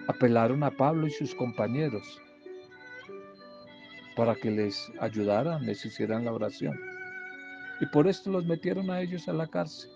apelaron 0.07 0.63
a 0.63 0.71
Pablo 0.71 1.05
y 1.07 1.11
sus 1.11 1.35
compañeros 1.35 2.20
para 4.15 4.35
que 4.35 4.51
les 4.51 4.91
ayudaran, 4.99 5.65
les 5.65 5.85
hicieran 5.85 6.25
la 6.25 6.33
oración. 6.33 6.79
Y 7.79 7.85
por 7.87 8.07
esto 8.07 8.31
los 8.31 8.45
metieron 8.45 8.89
a 8.91 9.01
ellos 9.01 9.27
a 9.27 9.33
la 9.33 9.47
cárcel. 9.47 9.89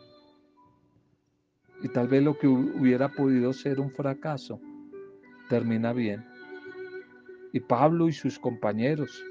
Y 1.83 1.89
tal 1.89 2.07
vez 2.07 2.23
lo 2.23 2.37
que 2.37 2.47
hubiera 2.47 3.09
podido 3.09 3.53
ser 3.53 3.79
un 3.79 3.91
fracaso 3.91 4.59
termina 5.49 5.93
bien. 5.93 6.25
Y 7.53 7.59
Pablo 7.59 8.07
y 8.07 8.13
sus 8.13 8.39
compañeros 8.39 9.23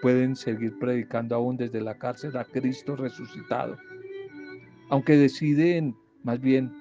pueden 0.00 0.36
seguir 0.36 0.78
predicando 0.78 1.34
aún 1.34 1.56
desde 1.56 1.80
la 1.80 1.98
cárcel 1.98 2.36
a 2.36 2.44
Cristo 2.44 2.96
resucitado. 2.96 3.76
Aunque 4.88 5.16
deciden 5.16 5.96
más 6.22 6.40
bien 6.40 6.72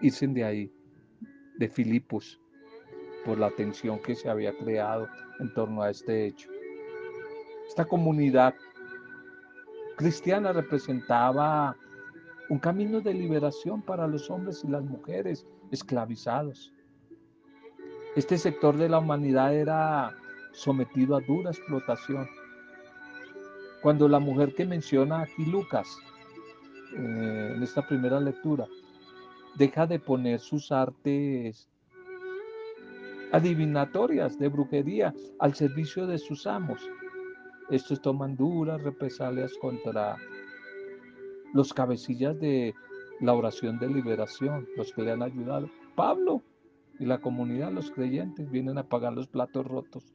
irse 0.00 0.26
de 0.26 0.44
ahí, 0.44 0.72
de 1.58 1.68
Filipos 1.68 2.40
por 3.24 3.38
la 3.38 3.50
tensión 3.50 3.98
que 4.00 4.14
se 4.14 4.28
había 4.28 4.56
creado 4.56 5.08
en 5.40 5.52
torno 5.54 5.82
a 5.82 5.90
este 5.90 6.26
hecho. 6.26 6.48
Esta 7.68 7.84
comunidad 7.84 8.54
cristiana 9.96 10.52
representaba 10.52 11.76
un 12.48 12.58
camino 12.58 13.00
de 13.00 13.14
liberación 13.14 13.82
para 13.82 14.06
los 14.06 14.30
hombres 14.30 14.62
y 14.64 14.68
las 14.68 14.84
mujeres 14.84 15.46
esclavizados. 15.70 16.72
Este 18.16 18.38
sector 18.38 18.76
de 18.76 18.88
la 18.88 18.98
humanidad 18.98 19.54
era 19.54 20.14
sometido 20.52 21.16
a 21.16 21.20
dura 21.20 21.50
explotación. 21.50 22.28
Cuando 23.82 24.08
la 24.08 24.18
mujer 24.18 24.54
que 24.54 24.66
menciona 24.66 25.22
aquí 25.22 25.44
Lucas 25.46 25.88
eh, 26.96 27.52
en 27.56 27.62
esta 27.62 27.86
primera 27.86 28.20
lectura 28.20 28.66
deja 29.56 29.86
de 29.86 29.98
poner 29.98 30.40
sus 30.40 30.70
artes 30.70 31.68
adivinatorias 33.34 34.38
de 34.38 34.46
brujería 34.46 35.12
al 35.40 35.54
servicio 35.54 36.06
de 36.06 36.18
sus 36.18 36.46
amos. 36.46 36.88
Estos 37.68 38.00
toman 38.00 38.36
duras 38.36 38.80
represalias 38.80 39.52
contra 39.60 40.16
los 41.52 41.74
cabecillas 41.74 42.38
de 42.38 42.74
la 43.20 43.34
oración 43.34 43.80
de 43.80 43.88
liberación, 43.88 44.68
los 44.76 44.92
que 44.92 45.02
le 45.02 45.10
han 45.10 45.22
ayudado. 45.22 45.68
Pablo 45.96 46.42
y 47.00 47.06
la 47.06 47.18
comunidad, 47.18 47.72
los 47.72 47.90
creyentes, 47.90 48.48
vienen 48.52 48.78
a 48.78 48.88
pagar 48.88 49.14
los 49.14 49.26
platos 49.26 49.66
rotos. 49.66 50.14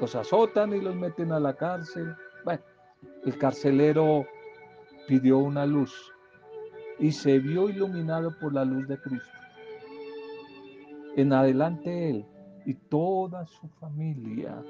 Los 0.00 0.14
azotan 0.14 0.72
y 0.72 0.80
los 0.80 0.96
meten 0.96 1.32
a 1.32 1.40
la 1.40 1.54
cárcel. 1.54 2.14
Bueno, 2.46 2.62
el 3.26 3.36
carcelero 3.36 4.24
pidió 5.06 5.36
una 5.36 5.66
luz 5.66 6.14
y 6.98 7.12
se 7.12 7.40
vio 7.40 7.68
iluminado 7.68 8.34
por 8.40 8.54
la 8.54 8.64
luz 8.64 8.88
de 8.88 8.98
Cristo. 8.98 9.43
En 11.16 11.32
adelante 11.32 12.10
él 12.10 12.26
y 12.66 12.74
toda 12.74 13.46
su 13.46 13.68
familia, 13.68 14.62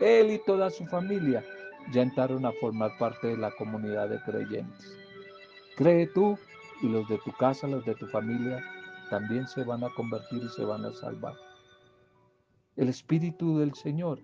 él 0.00 0.30
y 0.30 0.40
toda 0.46 0.70
su 0.70 0.86
familia 0.86 1.44
ya 1.92 2.02
entraron 2.02 2.46
a 2.46 2.52
formar 2.52 2.90
parte 2.98 3.26
de 3.26 3.36
la 3.36 3.50
comunidad 3.52 4.08
de 4.08 4.20
creyentes. 4.22 4.96
Cree 5.76 6.06
tú 6.06 6.38
y 6.82 6.88
los 6.88 7.06
de 7.08 7.18
tu 7.18 7.32
casa, 7.32 7.66
los 7.66 7.84
de 7.84 7.94
tu 7.94 8.06
familia, 8.06 8.62
también 9.10 9.46
se 9.48 9.64
van 9.64 9.84
a 9.84 9.90
convertir 9.90 10.42
y 10.42 10.48
se 10.48 10.64
van 10.64 10.84
a 10.84 10.92
salvar. 10.92 11.34
El 12.76 12.88
Espíritu 12.88 13.58
del 13.58 13.74
Señor 13.74 14.20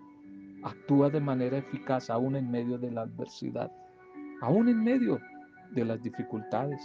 actúa 0.63 1.11
de 1.11 1.21
manera 1.21 1.59
eficaz 1.59 2.09
aún 2.09 2.37
en 2.37 2.51
medio 2.51 2.79
de 2.79 2.91
la 2.91 3.03
adversidad, 3.03 3.71
aún 4.41 4.69
en 4.69 4.83
medio 4.83 5.21
de 5.73 5.85
las 5.85 6.03
dificultades. 6.03 6.81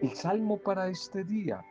El 0.00 0.10
salmo 0.12 0.58
para 0.58 0.88
este 0.88 1.24
día, 1.24 1.62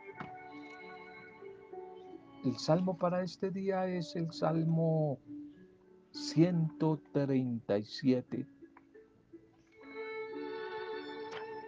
el 2.44 2.58
salmo 2.58 2.98
para 2.98 3.22
este 3.22 3.50
día 3.50 3.86
es 3.86 4.14
el 4.16 4.30
salmo 4.32 5.18
137. 6.14 8.46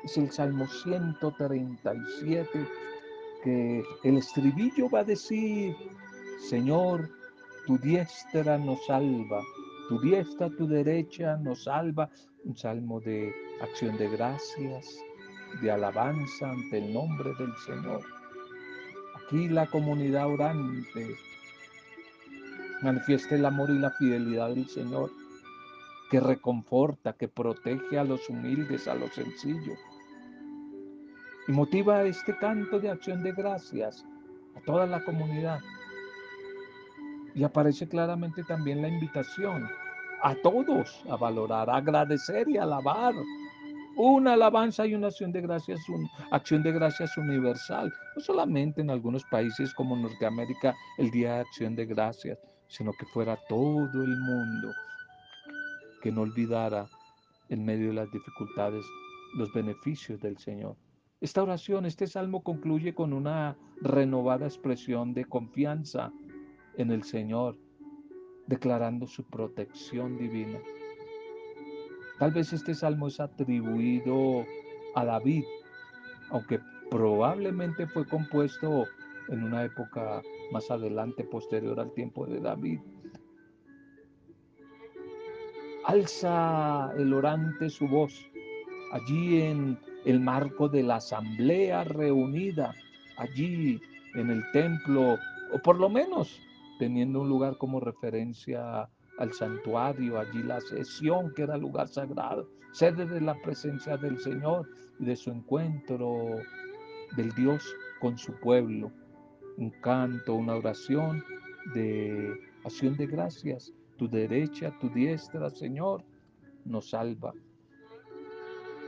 Es 0.04 0.16
el 0.16 0.30
Salmo 0.30 0.66
137 0.68 2.66
que 3.42 3.83
el 4.04 4.18
estribillo 4.18 4.88
va 4.88 5.00
a 5.00 5.04
decir, 5.04 5.75
Señor, 6.49 7.11
tu 7.66 7.76
diestra 7.78 8.56
nos 8.56 8.87
salva, 8.87 9.42
tu 9.88 10.00
diestra, 10.00 10.49
tu 10.50 10.68
derecha 10.68 11.37
nos 11.38 11.65
salva. 11.65 12.08
Un 12.45 12.56
salmo 12.56 13.00
de 13.00 13.34
acción 13.60 13.99
de 13.99 14.08
gracias, 14.10 14.97
de 15.60 15.73
alabanza 15.73 16.50
ante 16.50 16.78
el 16.78 16.95
nombre 16.95 17.34
del 17.34 17.52
Señor. 17.67 18.15
Aquí 19.26 19.49
la 19.49 19.67
comunidad 19.67 20.28
orante 20.28 21.17
manifiesta 22.80 23.34
el 23.34 23.45
amor 23.45 23.71
y 23.71 23.78
la 23.80 23.91
fidelidad 23.91 24.50
del 24.50 24.69
Señor, 24.69 25.10
que 26.12 26.21
reconforta, 26.21 27.12
que 27.12 27.26
protege 27.26 27.99
a 27.99 28.04
los 28.04 28.28
humildes, 28.30 28.86
a 28.86 28.95
los 28.95 29.12
sencillos. 29.12 29.80
Y 31.49 31.52
motiva 31.52 32.04
este 32.04 32.39
canto 32.39 32.78
de 32.78 32.89
acción 32.89 33.25
de 33.25 33.32
gracias 33.32 34.04
a 34.54 34.60
toda 34.60 34.86
la 34.86 35.02
comunidad. 35.04 35.58
Y 37.34 37.43
aparece 37.43 37.89
claramente 37.89 38.45
también 38.45 38.80
la 38.80 38.89
invitación 38.89 39.69
a 40.23 40.36
todos 40.36 41.02
a 41.10 41.17
valorar, 41.17 41.69
a 41.69 41.78
agradecer 41.78 42.49
y 42.49 42.58
alabar. 42.58 43.15
Una 43.99 44.35
alabanza 44.35 44.87
y 44.87 44.95
una 44.95 45.06
acción 45.06 45.32
de 45.32 45.41
gracias, 45.41 45.80
una 45.89 46.06
acción 46.30 46.63
de 46.63 46.71
gracias 46.71 47.17
universal, 47.17 47.91
no 48.15 48.23
solamente 48.23 48.82
en 48.82 48.91
algunos 48.91 49.25
países 49.25 49.73
como 49.73 49.97
Norteamérica 49.97 50.75
el 50.99 51.11
Día 51.11 51.35
de 51.35 51.41
Acción 51.41 51.75
de 51.75 51.87
Gracias, 51.87 52.39
sino 52.69 52.93
que 52.93 53.06
fuera 53.06 53.39
todo 53.49 54.02
el 54.02 54.17
mundo 54.19 54.71
que 56.02 56.13
no 56.13 56.21
olvidara 56.21 56.87
en 57.49 57.65
medio 57.65 57.89
de 57.89 57.95
las 57.95 58.11
dificultades 58.13 58.85
los 59.35 59.50
beneficios 59.54 60.21
del 60.21 60.37
Señor. 60.37 60.76
Esta 61.23 61.43
oración, 61.43 61.87
este 61.87 62.06
salmo 62.06 62.43
concluye 62.43 62.95
con 62.95 63.15
una 63.15 63.56
renovada 63.80 64.45
expresión 64.45 65.15
de 65.15 65.25
confianza 65.25 66.13
en 66.76 66.91
el 66.91 67.02
Señor, 67.02 67.56
declarando 68.47 69.06
su 69.06 69.25
protección 69.25 70.19
divina. 70.19 70.59
Tal 72.18 72.32
vez 72.32 72.52
este 72.52 72.74
salmo 72.74 73.08
es 73.08 73.20
atribuido 73.20 74.44
a 74.94 75.04
David, 75.04 75.44
aunque 76.30 76.60
probablemente 76.90 77.86
fue 77.86 78.06
compuesto 78.06 78.86
en 79.28 79.42
una 79.42 79.64
época 79.64 80.22
más 80.50 80.70
adelante, 80.70 81.24
posterior 81.24 81.78
al 81.78 81.92
tiempo 81.92 82.26
de 82.26 82.40
David. 82.40 82.80
Alza 85.84 86.92
el 86.96 87.12
orante 87.12 87.68
su 87.68 87.86
voz 87.86 88.12
allí 88.92 89.42
en 89.42 89.78
el 90.04 90.20
marco 90.20 90.68
de 90.68 90.82
la 90.82 90.96
asamblea 90.96 91.84
reunida, 91.84 92.74
allí 93.18 93.80
en 94.14 94.30
el 94.30 94.42
templo, 94.52 95.18
o 95.52 95.58
por 95.62 95.78
lo 95.78 95.88
menos 95.88 96.40
teniendo 96.78 97.20
un 97.20 97.28
lugar 97.28 97.56
como 97.58 97.80
referencia 97.80 98.88
al 99.18 99.32
santuario, 99.32 100.18
allí 100.18 100.42
la 100.42 100.60
sesión 100.60 101.32
que 101.34 101.42
era 101.42 101.56
lugar 101.56 101.88
sagrado, 101.88 102.48
sede 102.72 103.06
de 103.06 103.20
la 103.20 103.34
presencia 103.42 103.96
del 103.96 104.18
Señor 104.18 104.68
y 104.98 105.04
de 105.04 105.16
su 105.16 105.30
encuentro 105.30 106.38
del 107.16 107.32
Dios 107.32 107.64
con 108.00 108.18
su 108.18 108.32
pueblo 108.40 108.92
un 109.56 109.70
canto, 109.70 110.34
una 110.34 110.56
oración 110.56 111.24
de 111.74 112.38
acción 112.64 112.96
de 112.96 113.06
gracias. 113.06 113.72
Tu 113.96 114.08
derecha, 114.08 114.76
tu 114.80 114.90
diestra, 114.90 115.50
Señor, 115.50 116.04
nos 116.64 116.90
salva. 116.90 117.32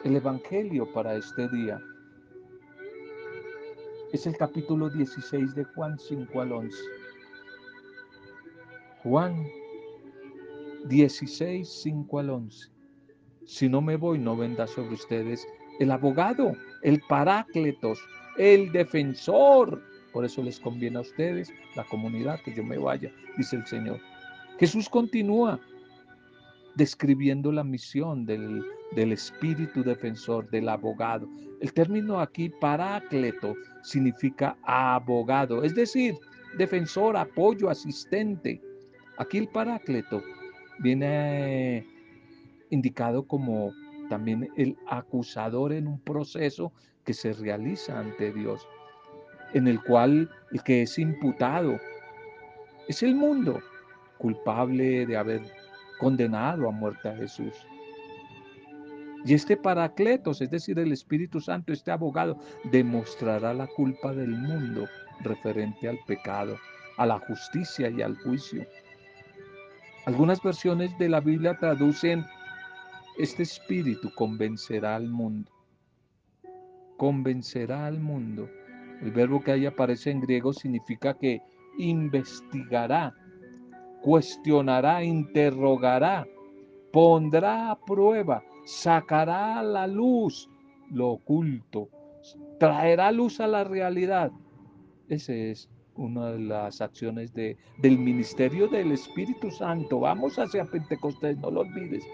El 0.05 0.17
Evangelio 0.17 0.93
para 0.93 1.15
este 1.15 1.49
día 1.49 1.81
es 4.13 4.27
el 4.27 4.37
capítulo 4.37 4.91
16 4.91 5.55
de 5.55 5.65
Juan 5.65 5.99
5 5.99 6.41
al 6.41 6.53
11. 6.53 6.79
Juan 9.03 9.47
16, 10.87 11.69
5 11.83 12.19
al 12.19 12.31
11. 12.31 12.71
Si 13.47 13.69
no 13.69 13.81
me 13.81 13.97
voy, 13.97 14.19
no 14.19 14.37
vendrá 14.37 14.67
sobre 14.67 14.95
ustedes 14.95 15.47
el 15.79 15.91
abogado, 15.91 16.53
el 16.83 17.01
parácletos, 17.09 18.01
el 18.37 18.73
defensor, 18.73 19.83
por 20.13 20.25
eso 20.25 20.43
les 20.43 20.59
conviene 20.61 20.99
a 20.99 21.03
ustedes, 21.03 21.53
la 21.77 21.85
comunidad, 21.85 22.41
que 22.45 22.55
yo 22.55 22.65
me 22.65 22.79
vaya, 22.79 23.13
dice 23.37 23.57
el 23.57 23.67
Señor. 23.67 24.01
Jesús 24.59 24.89
continúa 24.89 25.61
describiendo 26.75 27.53
la 27.53 27.65
misión 27.65 28.27
del, 28.27 28.65
del 28.93 29.13
espíritu 29.13 29.83
defensor, 29.83 30.49
del 30.51 30.69
abogado. 30.69 31.29
El 31.61 31.73
término 31.73 32.21
aquí, 32.21 32.49
parácleto, 32.49 33.55
significa 33.83 34.57
abogado, 34.63 35.63
es 35.63 35.75
decir, 35.75 36.15
defensor, 36.57 37.17
apoyo, 37.17 37.71
asistente. 37.71 38.61
Aquí 39.17 39.39
el 39.39 39.49
parácleto 39.49 40.23
viene 40.79 41.87
indicado 42.71 43.27
como 43.27 43.73
también 44.09 44.49
el 44.57 44.77
acusador 44.89 45.73
en 45.73 45.87
un 45.87 46.01
proceso 46.01 46.73
que 47.05 47.15
se 47.15 47.33
realiza 47.33 47.99
ante 47.99 48.33
Dios 48.33 48.67
en 49.55 49.67
el 49.67 49.83
cual 49.83 50.31
el 50.53 50.63
que 50.63 50.83
es 50.83 50.99
imputado 50.99 51.79
es 52.87 53.03
el 53.03 53.15
mundo, 53.15 53.61
culpable 54.19 55.07
de 55.07 55.17
haber 55.17 55.43
condenado 55.99 56.69
a 56.69 56.73
muerte 56.73 57.09
a 57.09 57.17
Jesús. 57.17 57.55
Y 59.25 59.35
este 59.35 59.57
Paracletos, 59.57 60.41
es 60.41 60.51
decir, 60.51 60.79
el 60.79 60.93
Espíritu 60.93 61.41
Santo, 61.41 61.73
este 61.73 61.91
abogado, 61.91 62.39
demostrará 62.71 63.53
la 63.53 63.67
culpa 63.67 64.15
del 64.15 64.31
mundo 64.31 64.87
referente 65.21 65.89
al 65.89 65.99
pecado, 66.07 66.57
a 66.97 67.05
la 67.05 67.19
justicia 67.19 67.91
y 67.91 68.01
al 68.01 68.17
juicio. 68.19 68.65
Algunas 70.09 70.43
versiones 70.43 70.97
de 70.97 71.11
la 71.11 71.21
Biblia 71.21 71.59
traducen, 71.59 72.25
este 73.19 73.43
Espíritu 73.43 74.11
convencerá 74.15 74.97
al 74.97 75.07
mundo, 75.07 75.53
convencerá 76.97 77.85
al 77.85 78.01
mundo 78.01 78.49
El 79.03 79.11
verbo 79.13 79.43
que 79.43 79.53
ahí 79.53 79.67
aparece 79.67 80.11
en 80.11 80.23
griego 80.23 80.55
significa 80.55 81.13
que 81.13 81.43
investigará, 81.77 83.15
cuestionará, 84.01 85.05
interrogará, 85.05 86.27
pondrá 86.91 87.71
a 87.71 87.79
prueba, 87.79 88.43
sacará 88.65 89.59
a 89.59 89.63
la 89.63 89.87
luz 89.87 90.49
lo 90.91 91.09
oculto, 91.09 91.91
traerá 92.59 93.13
luz 93.13 93.41
a 93.41 93.47
la 93.47 93.63
realidad. 93.63 94.33
Esa 95.11 95.35
es 95.35 95.69
una 95.99 96.33
de 96.33 96.39
las 96.39 96.81
acciones 96.81 97.35
de, 97.35 97.57
del 97.79 97.99
ministerio 97.99 98.69
del 98.69 98.93
Espíritu 98.93 99.51
Santo. 99.51 100.01
Vamos 100.01 100.39
hacia 100.39 100.65
Pentecostés, 100.65 101.37
no 101.39 101.51
lo 101.51 101.61
olvides. 101.61 102.05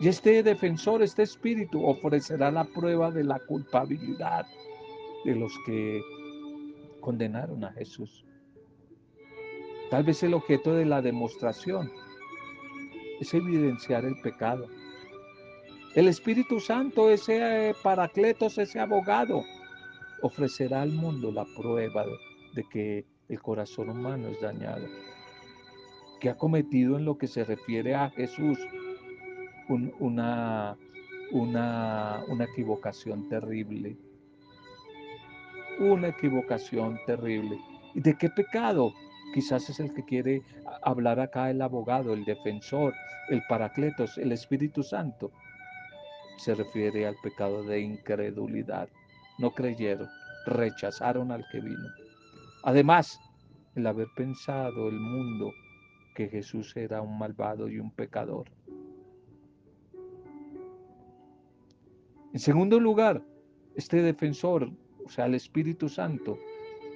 Y 0.00 0.08
este 0.08 0.42
defensor, 0.42 1.02
este 1.02 1.22
espíritu, 1.22 1.84
ofrecerá 1.84 2.50
la 2.50 2.64
prueba 2.64 3.10
de 3.10 3.24
la 3.24 3.38
culpabilidad 3.40 4.46
de 5.24 5.34
los 5.34 5.52
que 5.64 6.00
condenaron 7.00 7.64
a 7.64 7.72
Jesús. 7.72 8.24
Tal 9.90 10.04
vez 10.04 10.22
el 10.22 10.34
objeto 10.34 10.74
de 10.74 10.84
la 10.84 11.00
demostración 11.00 11.90
es 13.20 13.32
evidenciar 13.32 14.04
el 14.04 14.16
pecado. 14.20 14.66
El 15.94 16.08
Espíritu 16.08 16.60
Santo, 16.60 17.08
ese 17.08 17.74
paracletos, 17.82 18.58
ese 18.58 18.78
abogado, 18.78 19.42
ofrecerá 20.20 20.82
al 20.82 20.92
mundo 20.92 21.32
la 21.32 21.46
prueba 21.56 22.04
que 22.64 23.04
el 23.28 23.40
corazón 23.40 23.90
humano 23.90 24.28
es 24.28 24.40
dañado, 24.40 24.86
que 26.20 26.30
ha 26.30 26.36
cometido 26.36 26.96
en 26.96 27.04
lo 27.04 27.18
que 27.18 27.26
se 27.26 27.44
refiere 27.44 27.94
a 27.94 28.10
Jesús 28.10 28.58
una, 29.68 30.76
una, 31.32 32.22
una 32.28 32.44
equivocación 32.44 33.28
terrible. 33.28 33.96
Una 35.78 36.08
equivocación 36.08 36.98
terrible. 37.06 37.58
¿Y 37.94 38.00
de 38.00 38.14
qué 38.16 38.30
pecado? 38.30 38.92
Quizás 39.34 39.68
es 39.68 39.80
el 39.80 39.92
que 39.92 40.04
quiere 40.04 40.42
hablar 40.82 41.20
acá 41.20 41.50
el 41.50 41.60
abogado, 41.60 42.14
el 42.14 42.24
defensor, 42.24 42.94
el 43.28 43.42
paracletos, 43.48 44.16
el 44.18 44.32
Espíritu 44.32 44.82
Santo. 44.82 45.32
Se 46.38 46.54
refiere 46.54 47.06
al 47.06 47.16
pecado 47.22 47.62
de 47.64 47.80
incredulidad. 47.80 48.88
No 49.38 49.50
creyeron, 49.50 50.08
rechazaron 50.46 51.32
al 51.32 51.44
que 51.50 51.60
vino. 51.60 52.05
Además, 52.66 53.20
el 53.76 53.86
haber 53.86 54.08
pensado 54.16 54.88
el 54.88 54.98
mundo 54.98 55.52
que 56.16 56.28
Jesús 56.28 56.76
era 56.76 57.00
un 57.00 57.16
malvado 57.16 57.68
y 57.68 57.78
un 57.78 57.92
pecador. 57.92 58.50
En 62.32 62.40
segundo 62.40 62.80
lugar, 62.80 63.22
este 63.76 64.02
defensor, 64.02 64.68
o 65.04 65.08
sea, 65.08 65.26
el 65.26 65.36
Espíritu 65.36 65.88
Santo, 65.88 66.40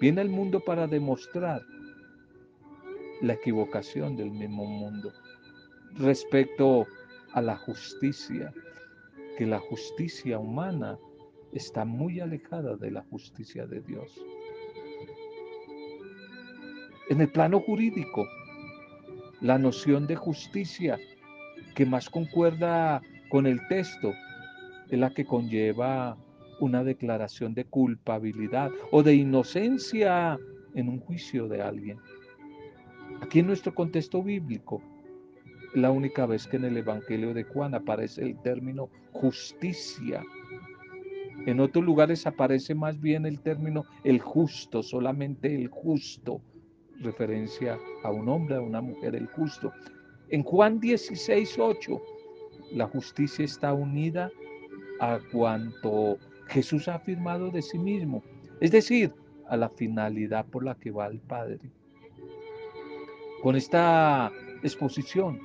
viene 0.00 0.22
al 0.22 0.28
mundo 0.28 0.59
para 0.59 0.88
demostrar 0.88 1.62
la 3.20 3.35
equivocación 3.35 4.16
del 4.16 4.33
mismo 4.33 4.64
mundo 4.64 5.12
respecto 5.94 6.85
a 7.33 7.40
la 7.40 7.56
justicia, 7.56 8.52
que 9.38 9.46
la 9.46 9.61
justicia 9.61 10.37
humana 10.40 10.98
está 11.52 11.85
muy 11.85 12.18
alejada 12.18 12.76
de 12.76 12.90
la 12.90 13.04
justicia 13.04 13.68
de 13.68 13.83
Dios. 13.83 14.20
En 17.11 17.20
el 17.20 17.29
plano 17.29 17.59
jurídico, 17.59 18.29
la 19.40 19.59
noción 19.59 20.07
de 20.07 20.14
justicia 20.14 20.96
que 21.75 21.85
más 21.85 22.09
concuerda 22.09 23.03
con 23.31 23.49
el 23.49 23.66
texto 23.66 24.12
es 24.88 24.96
la 24.96 25.11
que 25.11 25.25
conlleva 25.25 26.16
una 26.61 26.85
declaración 26.85 27.53
de 27.53 27.64
culpabilidad 27.64 28.70
o 28.92 29.03
de 29.03 29.16
inocencia 29.16 30.38
en 30.77 30.88
un 30.88 31.01
juicio 31.01 31.49
de 31.49 31.61
alguien. 31.61 31.99
Aquí 33.20 33.40
en 33.40 33.49
nuestro 33.49 33.75
contexto 33.75 34.23
bíblico, 34.23 34.81
la 35.75 35.90
única 35.90 36.27
vez 36.27 36.46
que 36.46 36.59
en 36.59 36.66
el 36.66 36.77
Evangelio 36.77 37.35
de 37.35 37.42
Juan 37.42 37.75
aparece 37.75 38.23
el 38.23 38.40
término 38.40 38.88
justicia. 39.11 40.23
En 41.44 41.59
otros 41.59 41.85
lugares 41.85 42.25
aparece 42.29 42.77
más 42.77 43.01
bien 43.01 43.27
el 43.27 43.40
término 43.40 43.85
el 44.05 44.20
justo, 44.20 44.85
solamente 44.85 45.53
el 45.53 45.66
justo, 45.66 46.40
referencia 47.00 47.78
a 48.02 48.10
un 48.10 48.28
hombre, 48.28 48.56
a 48.56 48.60
una 48.60 48.80
mujer, 48.80 49.14
el 49.14 49.26
justo. 49.26 49.72
En 50.28 50.42
Juan 50.42 50.80
16, 50.80 51.58
8, 51.58 52.02
la 52.72 52.86
justicia 52.86 53.44
está 53.44 53.72
unida 53.72 54.30
a 55.00 55.18
cuanto 55.32 56.18
Jesús 56.48 56.88
ha 56.88 56.96
afirmado 56.96 57.50
de 57.50 57.62
sí 57.62 57.78
mismo, 57.78 58.22
es 58.60 58.70
decir, 58.70 59.12
a 59.48 59.56
la 59.56 59.68
finalidad 59.68 60.46
por 60.46 60.64
la 60.64 60.74
que 60.76 60.90
va 60.90 61.06
el 61.06 61.18
Padre. 61.18 61.58
Con 63.42 63.56
esta 63.56 64.30
exposición 64.62 65.40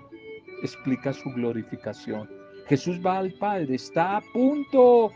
explica 0.61 1.13
su 1.13 1.29
glorificación. 1.31 2.29
Jesús 2.67 2.99
va 3.03 3.19
al 3.19 3.33
Padre, 3.33 3.75
está 3.75 4.17
a 4.17 4.21
punto 4.33 5.11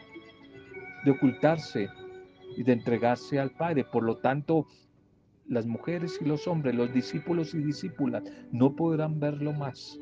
de 1.03 1.11
ocultarse 1.11 1.89
y 2.55 2.63
de 2.63 2.73
entregarse 2.73 3.39
al 3.39 3.51
Padre. 3.51 3.83
Por 3.83 4.03
lo 4.03 4.17
tanto, 4.17 4.67
las 5.49 5.65
mujeres 5.65 6.19
y 6.21 6.25
los 6.25 6.47
hombres, 6.47 6.75
los 6.75 6.93
discípulos 6.93 7.53
y 7.53 7.59
discípulas, 7.59 8.23
no 8.51 8.75
podrán 8.75 9.19
verlo 9.19 9.51
más 9.51 9.99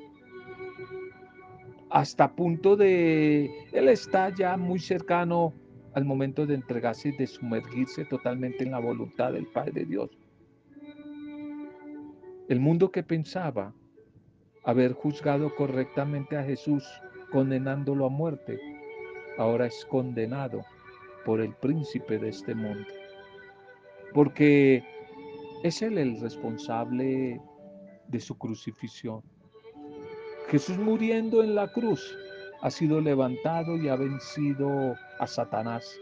hasta 1.90 2.36
punto 2.36 2.76
de, 2.76 3.50
él 3.72 3.88
está 3.90 4.30
ya 4.30 4.58
muy 4.58 4.80
cercano 4.80 5.54
al 5.94 6.06
momento 6.06 6.46
de 6.46 6.56
entregarse 6.56 7.10
y 7.10 7.18
de 7.18 7.28
sumergirse 7.28 8.06
totalmente 8.06 8.64
en 8.64 8.72
la 8.72 8.80
voluntad 8.80 9.34
del 9.34 9.48
Padre 9.48 9.86
Dios. 9.86 10.10
El 12.50 12.60
mundo 12.60 12.92
que 12.92 13.04
pensaba 13.04 13.74
haber 14.64 14.94
juzgado 14.94 15.54
correctamente 15.56 16.38
a 16.38 16.44
Jesús, 16.44 16.84
condenándolo 17.32 18.06
a 18.06 18.10
muerte, 18.10 18.60
ahora 19.38 19.66
es 19.68 19.86
condenado 19.90 20.64
por 21.26 21.42
el 21.42 21.54
príncipe 21.56 22.20
de 22.20 22.30
este 22.30 22.54
mundo. 22.54 22.88
Porque 24.14 24.84
es 25.64 25.82
él 25.82 25.98
el 25.98 26.20
responsable 26.20 27.42
de 28.08 28.20
su 28.20 28.38
crucifixión. 28.38 29.22
Jesús 30.50 30.78
muriendo 30.78 31.44
en 31.44 31.56
la 31.56 31.72
cruz 31.72 32.16
ha 32.62 32.70
sido 32.70 33.02
levantado 33.02 33.78
y 33.78 33.90
ha 33.90 33.96
vencido 33.96 34.96
a 35.20 35.28
Satanás. 35.28 36.00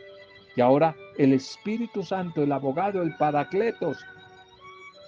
Y 0.55 0.61
ahora 0.61 0.95
el 1.17 1.33
Espíritu 1.33 2.03
Santo, 2.03 2.43
el 2.43 2.51
abogado, 2.51 3.01
el 3.01 3.15
Paracletos, 3.17 4.05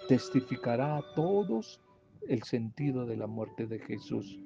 testificará 0.08 0.98
a 0.98 1.14
todos 1.16 1.80
el 2.28 2.44
sentido 2.44 3.06
de 3.06 3.18
la 3.18 3.28
muerte 3.28 3.66
de 3.66 3.80
Jesús, 3.80 4.40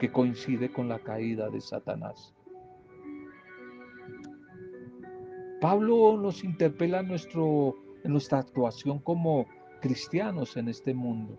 que 0.00 0.10
coincide 0.10 0.72
con 0.72 0.88
la 0.88 0.98
caída 0.98 1.48
de 1.50 1.60
Satanás. 1.60 2.34
Pablo 5.60 6.16
nos 6.16 6.42
interpela 6.42 7.02
nuestro, 7.02 7.76
en 8.04 8.12
nuestra 8.12 8.38
actuación 8.38 8.98
como 8.98 9.46
cristianos 9.80 10.56
en 10.56 10.68
este 10.68 10.94
mundo. 10.94 11.38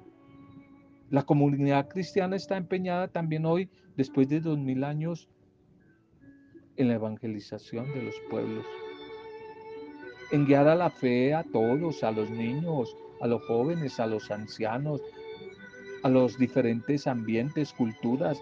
La 1.09 1.23
comunidad 1.23 1.87
cristiana 1.89 2.35
está 2.35 2.57
empeñada 2.57 3.07
también 3.07 3.45
hoy, 3.45 3.69
después 3.95 4.27
de 4.29 4.39
dos 4.39 4.57
mil 4.57 4.83
años, 4.83 5.29
en 6.75 6.87
la 6.87 6.95
evangelización 6.95 7.91
de 7.93 8.03
los 8.03 8.15
pueblos, 8.29 8.65
en 10.31 10.45
guiar 10.45 10.67
a 10.67 10.75
la 10.75 10.89
fe 10.89 11.33
a 11.33 11.43
todos, 11.43 12.03
a 12.03 12.11
los 12.11 12.29
niños, 12.29 12.95
a 13.21 13.27
los 13.27 13.43
jóvenes, 13.45 13.99
a 13.99 14.07
los 14.07 14.31
ancianos, 14.31 15.01
a 16.01 16.09
los 16.09 16.37
diferentes 16.37 17.07
ambientes, 17.07 17.71
culturas, 17.73 18.41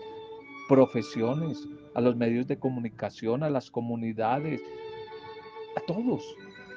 profesiones, 0.70 1.68
a 1.94 2.02
los 2.02 2.16
medios 2.16 2.48
de 2.48 2.58
comunicación, 2.58 3.44
a 3.44 3.50
las 3.50 3.70
comunidades, 3.70 4.62
a 5.76 5.82
todos. 5.82 6.24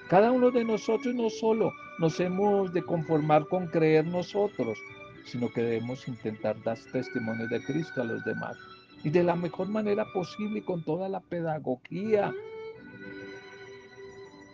Cada 0.09 0.31
uno 0.31 0.51
de 0.51 0.65
nosotros 0.65 1.15
no 1.15 1.31
solo 1.31 1.73
nos 1.99 2.21
hemos 2.21 2.73
de 2.73 2.83
conformar 2.83 3.47
con 3.49 3.67
creer 3.69 4.07
nosotros, 4.07 4.79
sino 5.25 5.51
que 5.51 5.63
debemos 5.63 6.07
intentar 6.07 6.63
dar 6.63 6.79
testimonio 6.93 7.49
de 7.49 7.63
Cristo 7.65 8.03
a 8.03 8.05
los 8.05 8.25
demás. 8.25 8.57
Y 9.03 9.11
de 9.11 9.25
la 9.25 9.35
mejor 9.35 9.69
manera 9.69 10.05
posible, 10.13 10.63
con 10.63 10.83
toda 10.83 11.09
la 11.09 11.21
pedagogía 11.21 12.33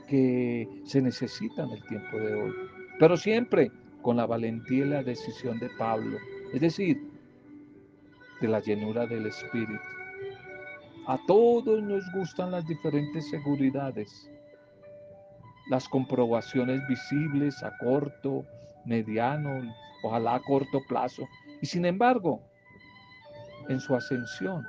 que 0.09 0.69
se 0.85 1.03
necesita 1.03 1.65
en 1.65 1.71
el 1.71 1.83
tiempo 1.85 2.17
de 2.19 2.35
hoy. 2.35 2.53
Pero 2.99 3.17
siempre 3.17 3.71
con 4.03 4.17
la 4.17 4.27
valentía 4.27 4.85
y 4.85 4.89
la 4.89 5.03
decisión 5.03 5.59
de 5.59 5.69
Pablo, 5.79 6.17
es 6.53 6.61
decir, 6.61 7.01
de 8.41 8.49
la 8.49 8.61
llenura 8.61 9.07
del 9.07 9.27
Espíritu. 9.27 9.81
A 11.07 11.19
todos 11.27 11.83
nos 11.83 12.05
gustan 12.13 12.53
las 12.53 12.67
diferentes 12.67 13.29
seguridades, 13.31 14.30
las 15.71 15.89
comprobaciones 15.89 16.87
visibles 16.89 17.63
a 17.63 17.71
corto, 17.79 18.45
mediano, 18.85 19.73
ojalá 20.03 20.35
a 20.35 20.41
corto 20.41 20.81
plazo. 20.89 21.29
Y 21.63 21.67
sin 21.67 21.85
embargo, 21.85 22.43
en 23.69 23.79
su 23.79 23.95
ascensión, 23.95 24.67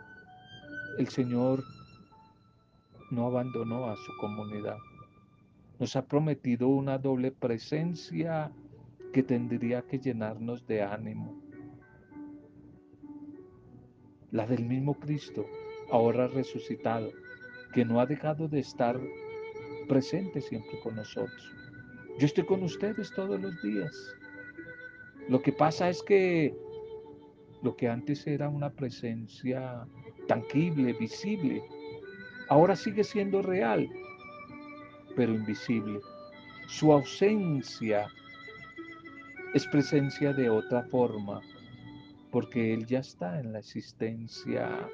el 1.00 1.08
Señor 1.08 1.64
no 3.10 3.26
abandonó 3.26 3.86
a 3.86 3.96
su 3.96 4.16
comunidad. 4.20 4.78
nos 5.80 5.96
ha 5.96 6.06
prometido 6.06 6.68
una 6.68 7.00
doble 7.00 7.32
presencia 7.32 8.52
que 9.12 9.24
tendría 9.24 9.82
que 9.82 9.98
llenarnos 9.98 10.68
de 10.68 10.84
ánimo. 10.84 11.42
La 14.30 14.46
del 14.46 14.64
mismo 14.64 14.94
Cristo, 14.94 15.48
ahora 15.92 16.28
resucitado, 16.28 17.10
que 17.74 17.84
no 17.84 18.00
ha 18.00 18.06
dejado 18.06 18.48
de 18.48 18.60
estar 18.60 19.00
presente 19.92 20.40
siempre 20.40 20.80
con 20.80 20.96
nosotros. 20.96 21.54
Yo 22.18 22.26
estoy 22.26 22.46
con 22.46 22.64
ustedes 22.64 23.12
todos 23.14 23.42
los 23.42 23.62
días. 23.62 24.16
Lo 25.28 25.42
que 25.42 25.52
pasa 25.52 25.90
es 25.90 26.02
que 26.02 26.56
lo 27.62 27.76
que 27.76 27.90
antes 27.90 28.26
era 28.26 28.48
una 28.48 28.70
presencia 28.70 29.86
tangible, 30.30 30.94
visible, 30.94 31.62
ahora 32.48 32.74
sigue 32.74 33.04
siendo 33.04 33.42
real, 33.42 33.90
pero 35.18 35.34
invisible. 35.34 36.00
Su 36.68 36.94
ausencia 36.94 38.08
es 39.54 39.68
presencia 39.68 40.32
de 40.32 40.50
otra 40.50 40.84
forma, 40.84 41.42
porque 42.32 42.74
Él 42.74 42.86
ya 42.86 43.00
está 43.00 43.42
en 43.42 43.52
la 43.52 43.60
existencia 43.60 44.88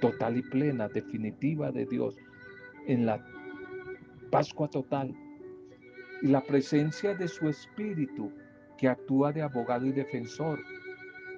total 0.00 0.38
y 0.38 0.42
plena, 0.42 0.88
definitiva 0.88 1.70
de 1.70 1.84
Dios, 1.84 2.16
en 2.86 3.04
la 3.04 3.22
Pascua 4.34 4.68
total. 4.68 5.14
Y 6.20 6.26
la 6.26 6.42
presencia 6.42 7.14
de 7.14 7.28
su 7.28 7.48
Espíritu, 7.48 8.32
que 8.76 8.88
actúa 8.88 9.30
de 9.30 9.42
abogado 9.42 9.86
y 9.86 9.92
defensor, 9.92 10.58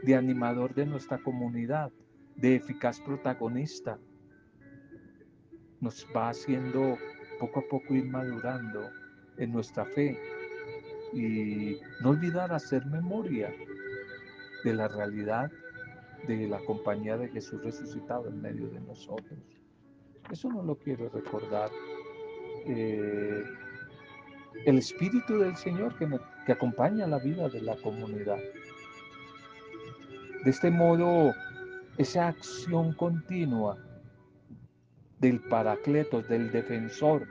de 0.02 0.14
animador 0.14 0.74
de 0.74 0.86
nuestra 0.86 1.18
comunidad, 1.18 1.92
de 2.36 2.56
eficaz 2.56 2.98
protagonista, 3.00 3.98
nos 5.80 6.06
va 6.16 6.30
haciendo 6.30 6.96
poco 7.38 7.60
a 7.60 7.64
poco 7.68 7.94
ir 7.94 8.06
madurando 8.06 8.88
en 9.36 9.52
nuestra 9.52 9.84
fe 9.84 10.18
y 11.12 11.76
no 12.00 12.10
olvidar 12.10 12.50
hacer 12.50 12.86
memoria 12.86 13.54
de 14.64 14.72
la 14.72 14.88
realidad 14.88 15.50
de 16.26 16.48
la 16.48 16.60
compañía 16.64 17.18
de 17.18 17.28
Jesús 17.28 17.62
resucitado 17.62 18.28
en 18.28 18.40
medio 18.40 18.68
de 18.68 18.80
nosotros. 18.80 19.38
Eso 20.30 20.48
no 20.48 20.62
lo 20.62 20.76
quiero 20.76 21.10
recordar. 21.10 21.70
Eh, 22.66 23.44
el 24.64 24.78
Espíritu 24.78 25.38
del 25.38 25.56
Señor 25.56 25.96
que, 25.96 26.08
que 26.44 26.52
acompaña 26.52 27.06
la 27.06 27.18
vida 27.18 27.48
de 27.48 27.60
la 27.60 27.76
comunidad. 27.76 28.38
De 30.44 30.50
este 30.50 30.70
modo, 30.70 31.32
esa 31.98 32.28
acción 32.28 32.92
continua 32.94 33.76
del 35.20 35.40
Paracletos, 35.40 36.28
del 36.28 36.50
Defensor, 36.50 37.26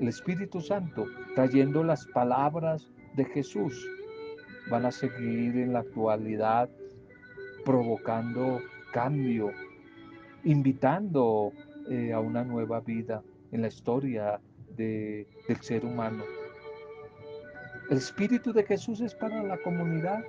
el 0.00 0.08
Espíritu 0.08 0.60
Santo, 0.60 1.06
trayendo 1.34 1.84
las 1.84 2.06
palabras 2.06 2.90
de 3.14 3.24
Jesús, 3.26 3.86
van 4.70 4.86
a 4.86 4.90
seguir 4.90 5.56
en 5.56 5.72
la 5.72 5.80
actualidad 5.80 6.68
provocando 7.64 8.60
cambio, 8.92 9.50
invitando 10.44 11.52
eh, 11.90 12.12
a 12.12 12.20
una 12.20 12.44
nueva 12.44 12.80
vida 12.80 13.22
en 13.56 13.62
la 13.62 13.68
historia 13.68 14.38
del 14.76 15.26
ser 15.62 15.84
humano. 15.84 16.22
El 17.90 17.96
Espíritu 17.96 18.52
de 18.52 18.64
Jesús 18.64 19.00
es 19.00 19.14
para 19.14 19.42
la 19.42 19.56
comunidad, 19.62 20.22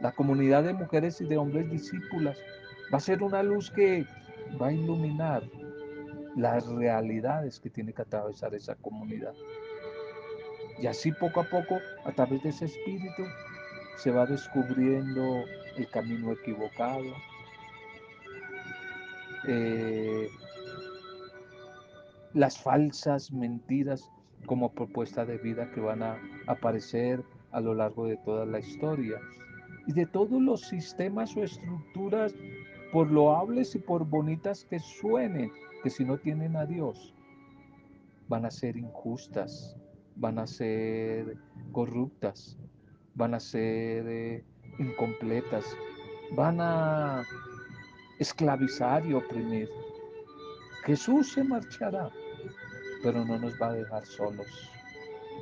la 0.00 0.12
comunidad 0.12 0.62
de 0.62 0.72
mujeres 0.72 1.20
y 1.20 1.24
de 1.24 1.36
hombres 1.36 1.68
discípulas. 1.68 2.38
Va 2.92 2.98
a 2.98 3.00
ser 3.00 3.22
una 3.22 3.42
luz 3.42 3.70
que 3.70 4.06
va 4.60 4.68
a 4.68 4.72
iluminar 4.72 5.42
las 6.36 6.66
realidades 6.68 7.58
que 7.58 7.68
tiene 7.68 7.92
que 7.92 8.02
atravesar 8.02 8.54
esa 8.54 8.76
comunidad. 8.76 9.34
Y 10.78 10.86
así 10.86 11.10
poco 11.10 11.40
a 11.40 11.44
poco, 11.44 11.80
a 12.04 12.12
través 12.12 12.44
de 12.44 12.50
ese 12.50 12.66
espíritu, 12.66 13.24
se 13.96 14.12
va 14.12 14.24
descubriendo 14.24 15.44
el 15.76 15.90
camino 15.90 16.32
equivocado, 16.32 17.12
eh, 19.48 20.30
las 22.34 22.58
falsas 22.58 23.32
mentiras 23.32 24.10
como 24.46 24.72
propuesta 24.72 25.24
de 25.24 25.38
vida 25.38 25.70
que 25.72 25.80
van 25.80 26.02
a 26.02 26.16
aparecer 26.46 27.22
a 27.52 27.60
lo 27.60 27.74
largo 27.74 28.06
de 28.06 28.16
toda 28.18 28.46
la 28.46 28.60
historia 28.60 29.18
y 29.86 29.92
de 29.92 30.06
todos 30.06 30.40
los 30.40 30.62
sistemas 30.62 31.36
o 31.36 31.42
estructuras, 31.42 32.34
por 32.92 33.10
loables 33.10 33.74
y 33.74 33.78
por 33.78 34.04
bonitas 34.04 34.64
que 34.64 34.78
suenen, 34.78 35.50
que 35.82 35.90
si 35.90 36.04
no 36.04 36.18
tienen 36.18 36.56
a 36.56 36.66
Dios, 36.66 37.14
van 38.28 38.44
a 38.44 38.50
ser 38.50 38.76
injustas, 38.76 39.76
van 40.16 40.38
a 40.38 40.46
ser 40.46 41.36
corruptas, 41.72 42.58
van 43.14 43.34
a 43.34 43.40
ser 43.40 44.06
eh, 44.08 44.44
incompletas, 44.78 45.64
van 46.36 46.60
a 46.60 47.22
esclavizar 48.18 49.04
y 49.06 49.14
oprimir. 49.14 49.68
Jesús 50.84 51.32
se 51.32 51.44
marchará, 51.44 52.10
pero 53.02 53.24
no 53.24 53.38
nos 53.38 53.54
va 53.60 53.68
a 53.68 53.72
dejar 53.72 54.04
solos, 54.06 54.46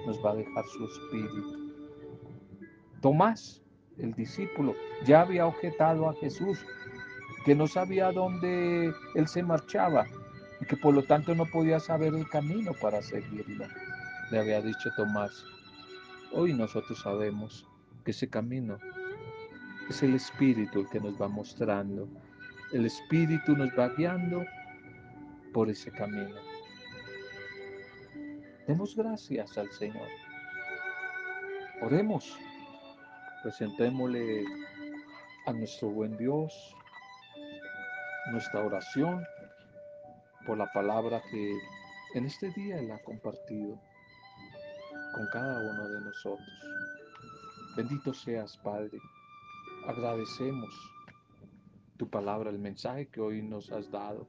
nos 0.07 0.25
va 0.25 0.33
a 0.33 0.37
dejar 0.37 0.65
su 0.67 0.85
espíritu. 0.85 1.73
Tomás, 3.01 3.63
el 3.99 4.13
discípulo, 4.15 4.75
ya 5.05 5.23
había 5.23 5.47
objetado 5.47 6.09
a 6.09 6.15
Jesús, 6.15 6.59
que 7.45 7.55
no 7.55 7.67
sabía 7.67 8.13
dónde 8.13 8.93
él 9.15 9.29
se 9.29 9.43
marchaba 9.43 10.07
y 10.61 10.67
que 10.67 10.77
por 10.77 10.95
lo 10.95 11.03
tanto 11.03 11.35
no 11.35 11.47
podía 11.47 11.81
saber 11.81 12.15
el 12.15 12.29
camino 12.29 12.73
para 12.81 13.01
seguirlo. 13.03 13.65
Le 14.31 14.39
había 14.39 14.61
dicho 14.61 14.91
Tomás, 14.97 15.45
hoy 16.33 16.53
nosotros 16.53 17.01
sabemos 17.01 17.67
que 18.05 18.11
ese 18.11 18.29
camino 18.29 18.79
es 19.89 20.03
el 20.03 20.15
Espíritu 20.15 20.81
el 20.81 20.89
que 20.89 21.01
nos 21.01 21.21
va 21.21 21.29
mostrando. 21.29 22.09
El 22.73 22.85
Espíritu 22.85 23.57
nos 23.57 23.71
va 23.71 23.89
guiando 23.91 24.45
por 25.53 25.71
ese 25.71 25.91
camino. 25.91 26.48
Demos 28.69 28.95
gracias 28.95 29.57
al 29.57 29.71
Señor. 29.73 30.07
Oremos. 31.81 32.39
Presentémosle 33.43 34.45
a 35.47 35.53
nuestro 35.55 35.89
buen 35.89 36.17
Dios 36.19 36.53
nuestra 38.31 38.63
oración 38.63 39.25
por 40.47 40.59
la 40.59 40.71
palabra 40.73 41.23
que 41.31 41.59
en 42.15 42.27
este 42.27 42.51
día 42.51 42.79
Él 42.79 42.91
ha 42.93 43.03
compartido 43.05 43.81
con 45.15 45.27
cada 45.33 45.71
uno 45.71 45.89
de 45.89 46.01
nosotros. 46.03 46.49
Bendito 47.75 48.13
seas, 48.13 48.59
Padre 48.59 48.99
agradecemos 49.87 50.75
tu 51.97 52.07
palabra, 52.07 52.51
el 52.51 52.59
mensaje 52.59 53.09
que 53.09 53.23
hoy 53.23 53.41
nos 53.41 53.73
has 53.73 53.91
dado. 53.91 54.29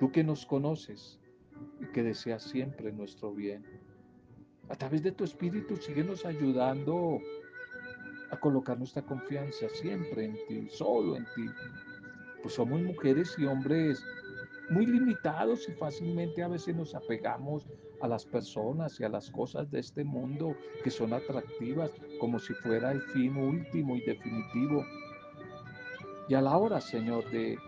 Tú 0.00 0.10
que 0.10 0.24
nos 0.24 0.46
conoces 0.46 1.20
que 1.92 2.02
deseas 2.02 2.42
siempre 2.42 2.92
nuestro 2.92 3.32
bien. 3.32 3.64
A 4.68 4.76
través 4.76 5.02
de 5.02 5.12
tu 5.12 5.24
Espíritu 5.24 5.76
síguenos 5.76 6.24
ayudando 6.24 7.18
a 8.30 8.36
colocar 8.38 8.78
nuestra 8.78 9.02
confianza 9.02 9.68
siempre 9.68 10.24
en 10.24 10.38
ti, 10.48 10.68
solo 10.70 11.16
en 11.16 11.24
ti. 11.34 11.46
Pues 12.42 12.54
somos 12.54 12.80
mujeres 12.82 13.34
y 13.38 13.46
hombres 13.46 14.02
muy 14.70 14.86
limitados 14.86 15.68
y 15.68 15.72
fácilmente 15.72 16.42
a 16.42 16.48
veces 16.48 16.74
nos 16.74 16.94
apegamos 16.94 17.66
a 18.00 18.08
las 18.08 18.24
personas 18.24 18.98
y 18.98 19.04
a 19.04 19.08
las 19.08 19.30
cosas 19.30 19.70
de 19.70 19.80
este 19.80 20.04
mundo 20.04 20.56
que 20.82 20.90
son 20.90 21.12
atractivas 21.12 21.90
como 22.18 22.38
si 22.38 22.54
fuera 22.54 22.92
el 22.92 23.02
fin 23.02 23.36
último 23.36 23.96
y 23.96 24.00
definitivo. 24.00 24.84
Y 26.28 26.34
a 26.34 26.40
la 26.40 26.56
hora, 26.56 26.80
Señor, 26.80 27.30
de 27.30 27.58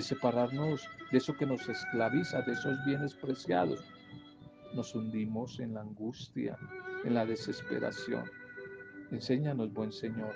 separarnos 0.00 0.88
de 1.10 1.18
eso 1.18 1.34
que 1.34 1.46
nos 1.46 1.68
esclaviza, 1.68 2.42
de 2.42 2.52
esos 2.52 2.84
bienes 2.84 3.14
preciados, 3.14 3.84
nos 4.74 4.94
hundimos 4.94 5.60
en 5.60 5.74
la 5.74 5.82
angustia, 5.82 6.56
en 7.04 7.14
la 7.14 7.24
desesperación. 7.24 8.24
Enséñanos, 9.10 9.72
buen 9.72 9.92
Señor, 9.92 10.34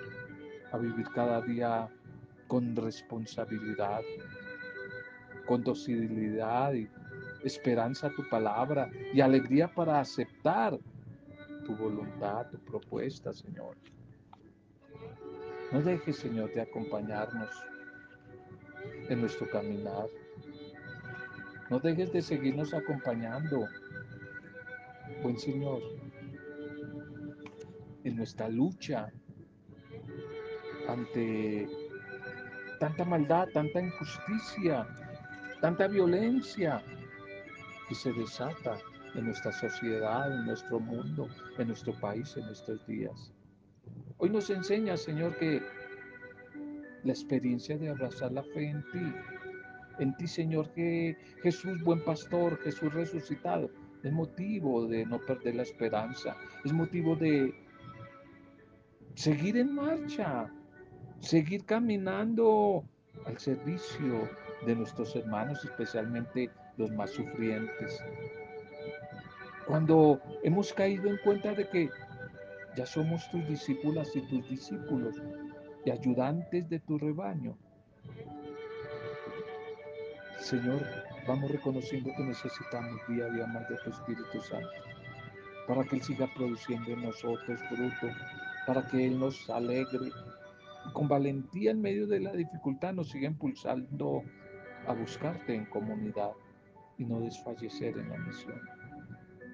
a 0.71 0.77
vivir 0.77 1.07
cada 1.13 1.41
día 1.41 1.89
con 2.47 2.75
responsabilidad, 2.75 4.01
con 5.45 5.63
docilidad 5.63 6.73
y 6.73 6.89
esperanza 7.43 8.07
a 8.07 8.15
tu 8.15 8.27
palabra 8.29 8.89
y 9.13 9.21
alegría 9.21 9.73
para 9.73 9.99
aceptar 9.99 10.77
tu 11.65 11.75
voluntad, 11.75 12.47
tu 12.49 12.57
propuesta, 12.59 13.33
Señor. 13.33 13.75
No 15.71 15.81
dejes, 15.81 16.17
Señor, 16.17 16.53
de 16.53 16.61
acompañarnos 16.61 17.49
en 19.09 19.21
nuestro 19.21 19.49
caminar. 19.49 20.07
No 21.71 21.79
dejes 21.79 22.11
de 22.11 22.21
seguirnos 22.21 22.73
acompañando, 22.73 23.65
buen 25.23 25.39
Señor, 25.39 25.81
en 28.03 28.17
nuestra 28.17 28.49
lucha 28.49 29.09
ante 30.89 31.69
tanta 32.77 33.05
maldad, 33.05 33.47
tanta 33.53 33.79
injusticia, 33.79 34.85
tanta 35.61 35.87
violencia 35.87 36.83
que 37.87 37.95
se 37.95 38.11
desata 38.11 38.77
en 39.15 39.27
nuestra 39.27 39.53
sociedad, 39.53 40.29
en 40.29 40.47
nuestro 40.47 40.77
mundo, 40.77 41.29
en 41.57 41.67
nuestro 41.67 41.93
país, 42.01 42.35
en 42.35 42.49
estos 42.49 42.85
días. 42.85 43.31
Hoy 44.17 44.29
nos 44.29 44.49
enseña, 44.49 44.97
Señor, 44.97 45.37
que 45.37 45.61
la 47.05 47.13
experiencia 47.13 47.77
de 47.77 47.91
abrazar 47.91 48.33
la 48.33 48.43
fe 48.43 48.71
en 48.71 48.83
ti, 48.91 49.13
en 50.01 50.15
ti, 50.17 50.27
Señor, 50.27 50.69
que 50.73 51.15
Jesús, 51.43 51.83
buen 51.83 52.03
pastor, 52.03 52.57
Jesús 52.63 52.93
resucitado, 52.93 53.69
es 54.03 54.11
motivo 54.11 54.87
de 54.87 55.05
no 55.05 55.19
perder 55.19 55.55
la 55.55 55.63
esperanza, 55.63 56.35
es 56.65 56.73
motivo 56.73 57.15
de 57.15 57.53
seguir 59.15 59.57
en 59.57 59.75
marcha, 59.75 60.51
seguir 61.19 61.65
caminando 61.65 62.83
al 63.25 63.37
servicio 63.37 64.27
de 64.65 64.75
nuestros 64.75 65.15
hermanos, 65.15 65.63
especialmente 65.63 66.49
los 66.77 66.91
más 66.91 67.11
sufrientes. 67.11 68.03
Cuando 69.67 70.19
hemos 70.43 70.73
caído 70.73 71.09
en 71.09 71.17
cuenta 71.23 71.53
de 71.53 71.67
que 71.69 71.89
ya 72.75 72.85
somos 72.85 73.29
tus 73.29 73.47
discípulas 73.47 74.15
y 74.15 74.21
tus 74.21 74.49
discípulos 74.49 75.21
y 75.85 75.91
ayudantes 75.91 76.67
de 76.69 76.79
tu 76.79 76.97
rebaño, 76.97 77.57
Señor, 80.41 80.81
vamos 81.27 81.51
reconociendo 81.51 82.11
que 82.17 82.23
necesitamos 82.23 82.99
día 83.07 83.25
a 83.25 83.29
día 83.29 83.45
más 83.45 83.69
de 83.69 83.77
tu 83.77 83.91
Espíritu 83.91 84.41
Santo 84.41 84.69
para 85.67 85.83
que 85.83 85.97
Él 85.97 86.01
siga 86.01 86.27
produciendo 86.35 86.91
en 86.91 87.03
nosotros 87.03 87.59
fruto, 87.69 88.13
para 88.65 88.85
que 88.87 89.05
Él 89.05 89.19
nos 89.19 89.47
alegre, 89.51 90.11
con 90.93 91.07
valentía 91.07 91.71
en 91.71 91.81
medio 91.81 92.07
de 92.07 92.21
la 92.21 92.33
dificultad 92.33 92.91
nos 92.93 93.09
siga 93.09 93.27
impulsando 93.27 94.23
a 94.87 94.93
buscarte 94.93 95.53
en 95.53 95.65
comunidad 95.65 96.31
y 96.97 97.05
no 97.05 97.19
desfallecer 97.19 97.95
en 97.99 98.09
la 98.09 98.17
misión. 98.17 98.59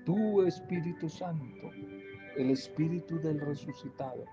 Tu 0.06 0.44
Espíritu 0.44 1.10
Santo, 1.10 1.70
el 2.38 2.50
Espíritu 2.50 3.20
del 3.20 3.42
resucitado, 3.42 4.24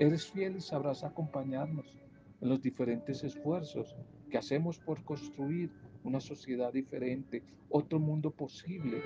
eres 0.00 0.26
fiel 0.32 0.56
y 0.56 0.60
sabrás 0.60 1.04
acompañarnos 1.04 1.96
en 2.40 2.48
los 2.48 2.60
diferentes 2.60 3.22
esfuerzos 3.22 3.96
que 4.28 4.38
hacemos 4.38 4.78
por 4.78 5.02
construir 5.04 5.70
una 6.04 6.20
sociedad 6.20 6.72
diferente, 6.72 7.42
otro 7.70 7.98
mundo 7.98 8.30
posible, 8.30 9.02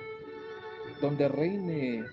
donde 1.01 1.27
reine 1.27 2.03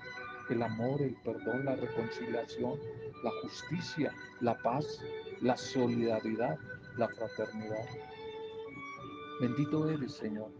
el 0.49 0.62
amor, 0.62 1.01
el 1.03 1.14
perdón, 1.23 1.64
la 1.64 1.77
reconciliación, 1.77 2.79
la 3.23 3.31
justicia, 3.42 4.12
la 4.40 4.57
paz, 4.59 5.01
la 5.40 5.57
solidaridad, 5.57 6.59
la 6.96 7.09
fraternidad. 7.09 7.87
Bendito 9.40 9.88
eres, 9.88 10.12
Señor. 10.14 10.51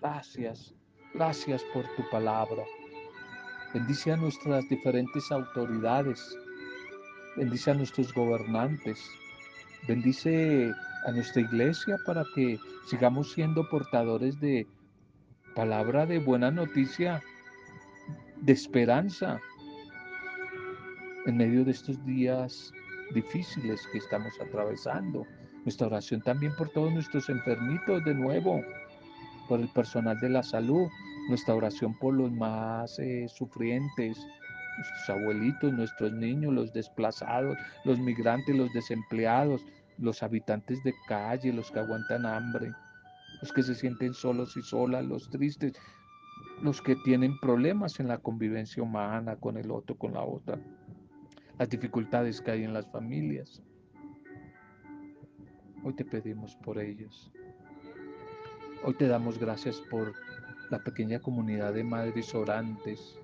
Gracias, 0.00 0.74
gracias 1.14 1.64
por 1.72 1.84
tu 1.96 2.08
palabra. 2.10 2.62
Bendice 3.72 4.12
a 4.12 4.16
nuestras 4.16 4.68
diferentes 4.68 5.30
autoridades. 5.30 6.36
Bendice 7.36 7.70
a 7.70 7.74
nuestros 7.74 8.12
gobernantes. 8.12 9.10
Bendice 9.86 10.72
a 11.06 11.12
nuestra 11.12 11.42
iglesia 11.42 11.96
para 12.06 12.24
que 12.34 12.58
sigamos 12.86 13.32
siendo 13.32 13.68
portadores 13.68 14.38
de 14.40 14.66
palabra 15.54 16.06
de 16.06 16.18
buena 16.18 16.50
noticia, 16.50 17.22
de 18.40 18.52
esperanza, 18.52 19.40
en 21.26 21.36
medio 21.36 21.64
de 21.64 21.72
estos 21.72 22.04
días 22.04 22.72
difíciles 23.14 23.86
que 23.92 23.98
estamos 23.98 24.32
atravesando. 24.40 25.26
Nuestra 25.64 25.88
oración 25.88 26.22
también 26.22 26.54
por 26.56 26.70
todos 26.70 26.92
nuestros 26.92 27.28
enfermitos 27.28 28.04
de 28.04 28.14
nuevo, 28.14 28.62
por 29.48 29.60
el 29.60 29.68
personal 29.68 30.18
de 30.20 30.30
la 30.30 30.42
salud, 30.42 30.88
nuestra 31.28 31.54
oración 31.54 31.94
por 31.98 32.14
los 32.14 32.32
más 32.32 32.98
eh, 32.98 33.26
sufrientes, 33.28 34.26
nuestros 34.76 35.10
abuelitos, 35.10 35.72
nuestros 35.72 36.12
niños, 36.12 36.54
los 36.54 36.72
desplazados, 36.72 37.58
los 37.84 37.98
migrantes, 37.98 38.56
los 38.56 38.72
desempleados, 38.72 39.64
los 40.00 40.22
habitantes 40.22 40.82
de 40.82 40.94
calle, 41.06 41.52
los 41.52 41.70
que 41.70 41.78
aguantan 41.78 42.26
hambre, 42.26 42.72
los 43.40 43.52
que 43.52 43.62
se 43.62 43.74
sienten 43.74 44.14
solos 44.14 44.56
y 44.56 44.62
solas, 44.62 45.04
los 45.04 45.30
tristes, 45.30 45.74
los 46.62 46.82
que 46.82 46.96
tienen 46.96 47.38
problemas 47.40 48.00
en 48.00 48.08
la 48.08 48.18
convivencia 48.18 48.82
humana 48.82 49.36
con 49.36 49.56
el 49.56 49.70
otro, 49.70 49.96
con 49.96 50.14
la 50.14 50.22
otra 50.22 50.58
las 51.60 51.68
dificultades 51.68 52.40
que 52.40 52.52
hay 52.52 52.64
en 52.64 52.72
las 52.72 52.86
familias. 52.90 53.62
Hoy 55.84 55.92
te 55.92 56.06
pedimos 56.06 56.56
por 56.56 56.78
ellos. 56.78 57.30
Hoy 58.82 58.94
te 58.94 59.06
damos 59.06 59.38
gracias 59.38 59.78
por 59.90 60.14
la 60.70 60.78
pequeña 60.78 61.20
comunidad 61.20 61.74
de 61.74 61.84
madres 61.84 62.34
orantes. 62.34 63.14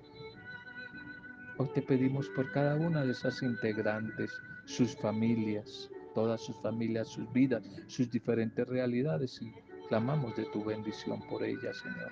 Hoy 1.57 1.67
te 1.73 1.81
pedimos 1.81 2.29
por 2.29 2.51
cada 2.51 2.75
una 2.75 3.03
de 3.03 3.13
esas 3.13 3.41
integrantes, 3.41 4.31
sus 4.65 4.95
familias, 4.95 5.89
todas 6.17 6.41
sus 6.41 6.55
familias, 6.61 7.09
sus 7.09 7.31
vidas, 7.31 7.63
sus 7.85 8.09
diferentes 8.09 8.67
realidades 8.67 9.39
y 9.39 9.53
clamamos 9.87 10.35
de 10.35 10.45
tu 10.45 10.63
bendición 10.65 11.21
por 11.29 11.43
ellas, 11.43 11.77
Señor. 11.77 12.11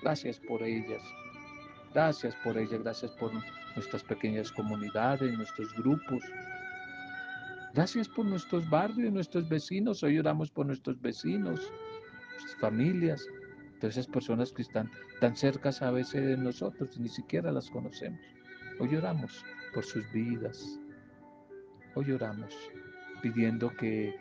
Gracias 0.00 0.40
por 0.48 0.62
ellas. 0.62 1.02
Gracias 1.92 2.34
por 2.42 2.56
ellas, 2.56 2.82
gracias 2.82 3.10
por 3.10 3.30
nuestras 3.76 4.02
pequeñas 4.04 4.50
comunidades, 4.52 5.36
nuestros 5.36 5.70
grupos. 5.74 6.22
Gracias 7.74 8.08
por 8.08 8.24
nuestros 8.24 8.66
barrios, 8.70 9.12
nuestros 9.12 9.46
vecinos. 9.46 10.02
Hoy 10.02 10.18
oramos 10.18 10.50
por 10.50 10.64
nuestros 10.64 10.98
vecinos, 11.02 11.60
nuestras 12.30 12.58
familias, 12.58 13.22
todas 13.80 13.98
esas 13.98 14.10
personas 14.10 14.50
que 14.50 14.62
están 14.62 14.90
tan 15.20 15.36
cercas 15.36 15.82
a 15.82 15.90
veces 15.90 16.24
de 16.24 16.38
nosotros 16.38 16.98
ni 16.98 17.10
siquiera 17.10 17.52
las 17.52 17.68
conocemos. 17.68 18.22
Hoy 18.80 18.96
oramos 18.96 19.44
por 19.74 19.84
sus 19.84 20.10
vidas. 20.10 20.80
Hoy 21.94 22.12
oramos 22.12 22.56
pidiendo 23.22 23.70
que 23.70 24.14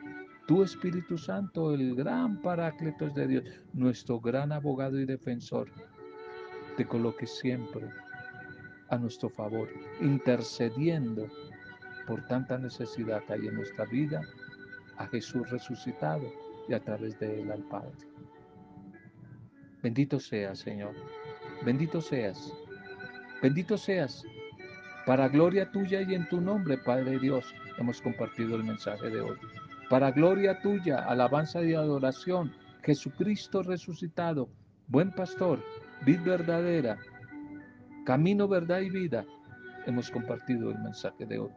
tu 0.47 0.63
Espíritu 0.63 1.17
Santo, 1.17 1.73
el 1.73 1.95
gran 1.95 2.41
paráclitos 2.41 3.13
de 3.15 3.27
Dios, 3.27 3.43
nuestro 3.73 4.19
gran 4.19 4.51
abogado 4.51 4.99
y 4.99 5.05
defensor, 5.05 5.69
te 6.77 6.85
coloque 6.85 7.25
siempre 7.25 7.89
a 8.89 8.97
nuestro 8.97 9.29
favor, 9.29 9.69
intercediendo 10.01 11.27
por 12.05 12.25
tanta 12.27 12.57
necesidad 12.57 13.23
que 13.25 13.33
hay 13.33 13.47
en 13.47 13.55
nuestra 13.55 13.85
vida, 13.85 14.21
a 14.97 15.07
Jesús 15.07 15.49
resucitado 15.49 16.31
y 16.67 16.73
a 16.73 16.79
través 16.79 17.17
de 17.19 17.41
él 17.41 17.51
al 17.51 17.63
Padre. 17.63 17.91
Bendito 19.81 20.19
seas, 20.19 20.59
Señor. 20.59 20.93
Bendito 21.65 22.01
seas. 22.01 22.53
Bendito 23.41 23.77
seas. 23.77 24.23
Para 25.05 25.27
gloria 25.27 25.71
tuya 25.71 26.01
y 26.01 26.13
en 26.13 26.29
tu 26.29 26.39
nombre, 26.39 26.77
Padre 26.77 27.17
Dios, 27.17 27.55
hemos 27.77 28.01
compartido 28.01 28.55
el 28.55 28.63
mensaje 28.63 29.09
de 29.09 29.21
hoy. 29.21 29.37
Para 29.89 30.11
gloria 30.11 30.61
tuya, 30.61 30.99
alabanza 30.99 31.63
y 31.63 31.73
adoración, 31.73 32.53
Jesucristo 32.83 33.63
resucitado, 33.63 34.47
buen 34.87 35.11
pastor, 35.11 35.63
vid 36.05 36.21
verdadera, 36.21 36.99
camino, 38.05 38.47
verdad 38.47 38.81
y 38.81 38.89
vida, 38.89 39.25
hemos 39.87 40.11
compartido 40.11 40.69
el 40.69 40.77
mensaje 40.79 41.25
de 41.25 41.39
hoy. 41.39 41.51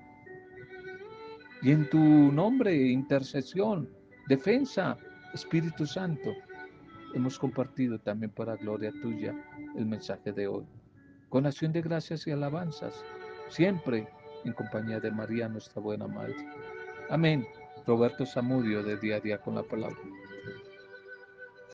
Y 1.60 1.70
en 1.70 1.88
tu 1.90 1.98
nombre, 1.98 2.74
intercesión, 2.74 3.88
defensa, 4.26 4.96
Espíritu 5.34 5.86
Santo, 5.86 6.34
hemos 7.14 7.38
compartido 7.38 7.98
también 7.98 8.30
para 8.30 8.56
gloria 8.56 8.92
tuya 9.02 9.34
el 9.76 9.84
mensaje 9.84 10.32
de 10.32 10.46
hoy. 10.46 10.64
Con 11.28 11.46
acción 11.46 11.72
de 11.72 11.82
gracias 11.82 12.26
y 12.26 12.30
alabanzas, 12.30 13.04
siempre 13.54 14.08
en 14.44 14.52
compañía 14.52 14.98
de 14.98 15.10
María, 15.10 15.48
nuestra 15.48 15.80
buena 15.80 16.08
Madre. 16.08 16.34
Amén. 17.08 17.46
Roberto 17.86 18.26
Zamudio 18.26 18.82
de 18.82 18.96
Día 18.96 19.16
a 19.16 19.20
Día 19.20 19.38
con 19.38 19.54
la 19.54 19.62
Palabra. 19.62 19.96